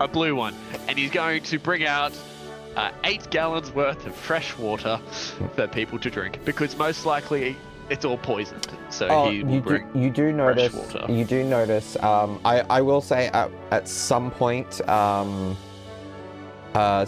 [0.00, 0.54] A blue one.
[0.88, 2.12] And he's going to bring out
[2.76, 4.98] uh, eight gallons worth of fresh water
[5.54, 6.44] for people to drink.
[6.44, 7.56] Because most likely
[7.90, 8.66] it's all poisoned.
[8.90, 9.88] So Oh, he will you do, bring.
[9.94, 10.72] you do notice.
[10.72, 11.06] water.
[11.12, 11.96] You do notice.
[12.02, 15.56] Um, I, I will say at, at some point, um,
[16.74, 17.04] uh,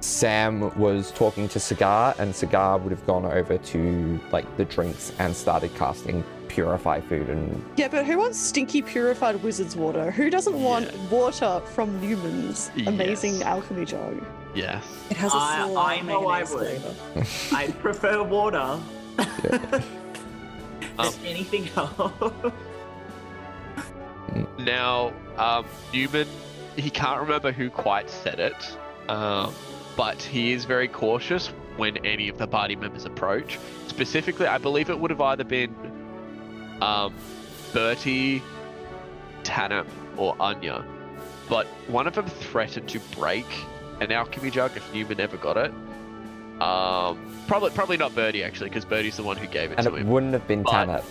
[0.00, 5.12] Sam was talking to Cigar, and Cigar would have gone over to like the drinks
[5.18, 10.10] and started casting purify food and Yeah, but who wants stinky purified wizard's water?
[10.10, 13.42] Who doesn't want water from Newman's amazing Yes.
[13.42, 14.24] alchemy jug?
[14.54, 14.84] Yes.
[15.10, 16.82] It has a I- slight I know I would.
[17.52, 18.78] I prefer water.
[21.00, 22.12] Um, Anything else?
[24.58, 26.26] Now, um, Newman,
[26.76, 28.76] he can't remember who quite said it,
[29.08, 29.54] um,
[29.96, 33.60] but he is very cautious when any of the party members approach.
[33.86, 35.72] Specifically, I believe it would have either been
[36.80, 37.14] um,
[37.72, 38.42] Bertie,
[39.44, 39.86] Tanip,
[40.16, 40.84] or Anya,
[41.48, 43.46] but one of them threatened to break
[44.00, 45.72] an alchemy jug if Newman ever got it.
[46.60, 49.90] Um, probably, probably not Bertie actually, because Bertie's the one who gave it and to
[49.90, 50.00] it him.
[50.00, 51.04] And it wouldn't have been But- Tanit.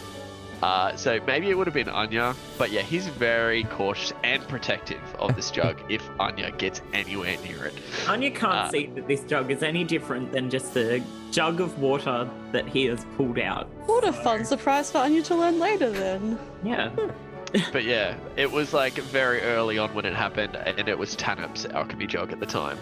[0.61, 4.99] Uh, so maybe it would have been Anya, but yeah, he's very cautious and protective
[5.19, 7.73] of this jug if Anya gets anywhere near it.
[8.07, 11.77] Anya can't Uh, see that this jug is any different than just a jug of
[11.79, 13.67] water that he has pulled out.
[13.85, 16.39] What a fun surprise for Anya to learn later then.
[16.63, 16.89] Yeah.
[17.71, 21.65] but yeah, it was like very early on when it happened, and it was Tanap's
[21.67, 22.79] alchemy jug at the time,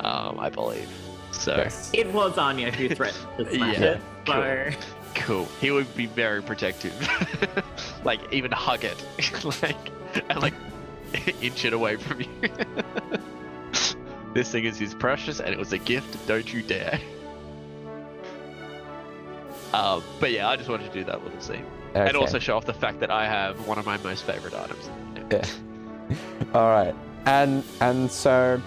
[0.00, 0.88] um, I believe.
[1.30, 1.90] So Yes.
[1.92, 4.00] It was Anya who threatened to smash Yeah, it.
[4.26, 4.82] So cool.
[5.60, 6.94] He would be very protective,
[8.04, 9.02] like even hug it,
[9.62, 9.76] like
[10.28, 10.54] and like
[11.42, 12.28] inch it away from you.
[14.34, 16.26] this thing is his precious, and it was a gift.
[16.26, 17.00] Don't you dare.
[19.72, 22.64] Um, but yeah, I just wanted to do that little scene, and also show off
[22.64, 24.88] the fact that I have one of my most favorite items.
[25.30, 25.44] Yeah.
[26.54, 26.94] All right.
[27.26, 28.60] And and so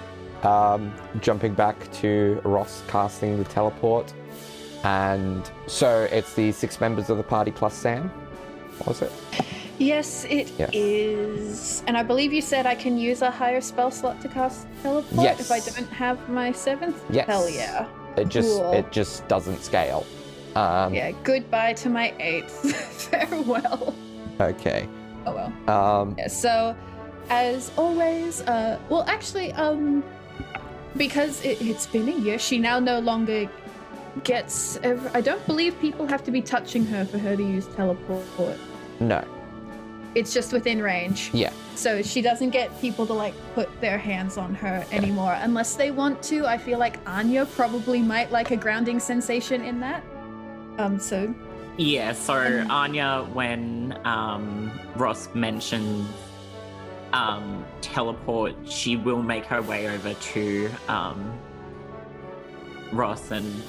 [0.44, 4.14] um, jumping back to Ross casting the teleport.
[4.84, 8.12] And so it's the six members of the party plus Sam.
[8.86, 9.12] Was it?
[9.78, 11.80] Yes, it is.
[11.82, 11.88] Yeah.
[11.88, 15.40] And I believe you said I can use a higher spell slot to cast teleport
[15.40, 17.02] if I don't have my seventh.
[17.10, 17.28] Yes.
[17.28, 17.88] Hell yeah.
[18.18, 18.74] It just Cool.
[18.74, 20.06] it just doesn't scale.
[20.56, 21.12] Um, Yeah.
[21.24, 22.74] Goodbye to my eighth.
[23.10, 23.94] Farewell.
[24.40, 24.88] Okay.
[25.26, 25.70] Oh well.
[26.02, 26.76] Um, Yeah, so,
[27.30, 30.04] as always, uh, well, actually, um,
[30.98, 33.50] because it, it's been a year, she now no longer
[34.24, 34.78] gets.
[34.84, 38.58] Ev- I don't believe people have to be touching her for her to use teleport.
[39.00, 39.24] no.
[40.16, 41.30] It's just within range.
[41.34, 41.54] Yeah.
[41.76, 45.92] So she doesn't get people to like put their hands on her anymore unless they
[45.92, 46.48] want to.
[46.48, 50.04] I feel like Anya probably might like a grounding sensation in that.
[50.80, 51.34] Um, so
[51.78, 56.06] yeah, so Anya, when um, Ross mentioned
[57.14, 61.40] um, teleport, she will make her way over to um,
[62.92, 63.64] Ross and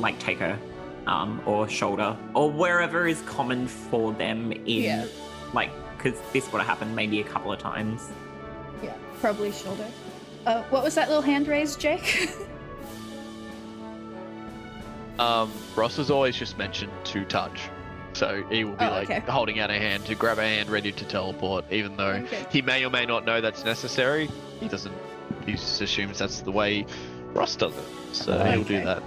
[0.00, 0.58] like take her
[1.06, 5.06] arm or shoulder or wherever is common for them in Yeah.
[5.52, 8.10] like because this would have happened maybe a couple of times.
[8.82, 9.86] yeah, probably shoulder.
[10.46, 12.30] Uh, what was that little hand raised, Jake?
[15.18, 17.60] Um, Ross has always just mentioned to touch,
[18.14, 19.20] so he will be Oh, like okay.
[19.30, 21.66] holding out a hand to grab a hand, ready to teleport.
[21.70, 22.46] Even though Okay.
[22.50, 24.94] he may or may not know that's necessary, he doesn't.
[25.44, 26.86] He just assumes that's the way
[27.34, 27.84] Ross does it,
[28.16, 29.02] so he'll do that.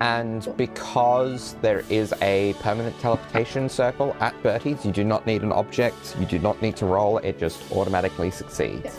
[0.00, 5.50] And because there is a permanent teleportation circle at Bertie's, you do not need an
[5.52, 8.98] object, you do not need to roll, it just automatically succeeds.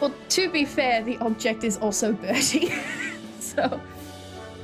[0.00, 2.72] Well, to be fair, the object is also Bertie.
[3.40, 3.78] so, uh,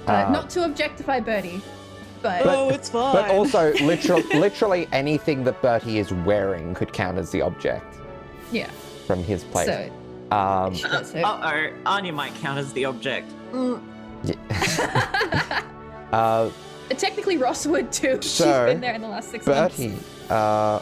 [0.08, 0.30] Ah.
[0.30, 1.60] not to objectify Bertie,
[2.22, 3.14] but, But- oh, it's fine.
[3.14, 7.96] But also, literal, literally anything that Bertie is wearing could count as the object
[8.50, 8.70] yeah.
[9.06, 9.66] from his place.
[9.66, 9.90] So,
[10.34, 10.74] um,
[11.22, 13.30] Uh oh, Anya might count as the object.
[13.52, 13.80] Mm.
[16.12, 16.50] uh,
[16.90, 18.18] Technically, Ross would too.
[18.22, 19.76] She's been there in the last six months.
[19.76, 19.94] Bertie,
[20.30, 20.80] uh,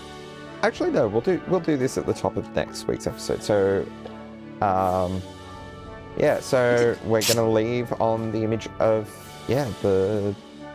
[0.62, 3.43] actually no, we'll do we'll do this at the top of next week's episode.
[3.43, 3.86] So,
[4.61, 5.23] um,
[6.19, 9.11] yeah, so we're gonna leave on the image of
[9.48, 10.35] yeah the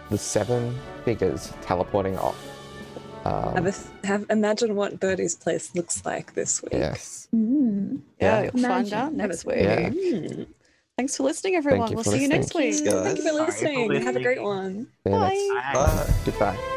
[0.10, 0.76] the seven
[1.06, 2.36] figures teleporting off.
[3.24, 6.74] Have, Um, a th- have imagine what Bertie's place looks like this week.
[6.74, 7.28] yes.
[7.36, 8.00] Mm.
[8.20, 8.50] yeah, yeah.
[8.54, 9.58] you'll find out next week.
[9.60, 9.90] Yeah.
[9.90, 10.48] Mm.
[11.00, 11.92] Thanks for listening, everyone.
[11.92, 12.76] you we'll for see you next week.
[12.76, 14.02] Thank you for Sorry for listening.
[14.02, 14.88] Have a great one.
[15.08, 15.62] See Bye.
[15.74, 16.14] Bye.
[16.26, 16.76] Goodbye.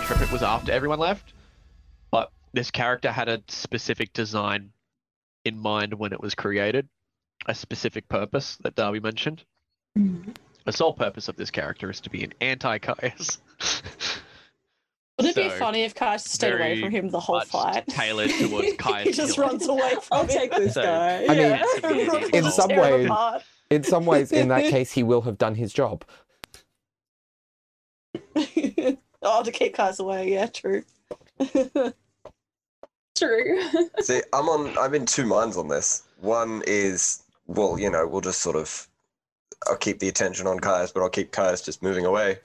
[0.00, 1.34] Not sure if it was after everyone left,
[2.10, 4.70] but this character had a specific design
[5.44, 6.88] in mind when it was created,
[7.44, 9.44] a specific purpose that Darby mentioned.
[9.98, 10.30] Mm-hmm.
[10.64, 13.40] The sole purpose of this character is to be an anti-Caius.
[15.18, 17.86] Wouldn't it be funny if Caius stayed away from him the whole much fight?
[17.88, 18.68] tailored towards
[19.04, 20.28] he just runs away from I'll him.
[20.30, 21.24] take this So- guy.
[21.26, 21.62] I mean, yeah.
[22.10, 23.10] Rook in some ways,
[23.68, 26.06] in some ways, in that case, he will have done his job.
[29.22, 30.32] Oh, to keep Caius away.
[30.32, 30.82] Yeah, true.
[33.16, 33.60] True.
[34.00, 34.76] See, I'm on.
[34.78, 36.04] I'm in two minds on this.
[36.20, 38.88] One is, well, you know, we'll just sort of,
[39.68, 42.38] I'll keep the attention on Caius, but I'll keep Caius just moving away.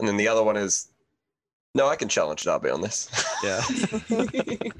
[0.00, 0.88] And then the other one is,
[1.74, 3.08] no, I can challenge Darby on this.
[3.44, 3.62] Yeah.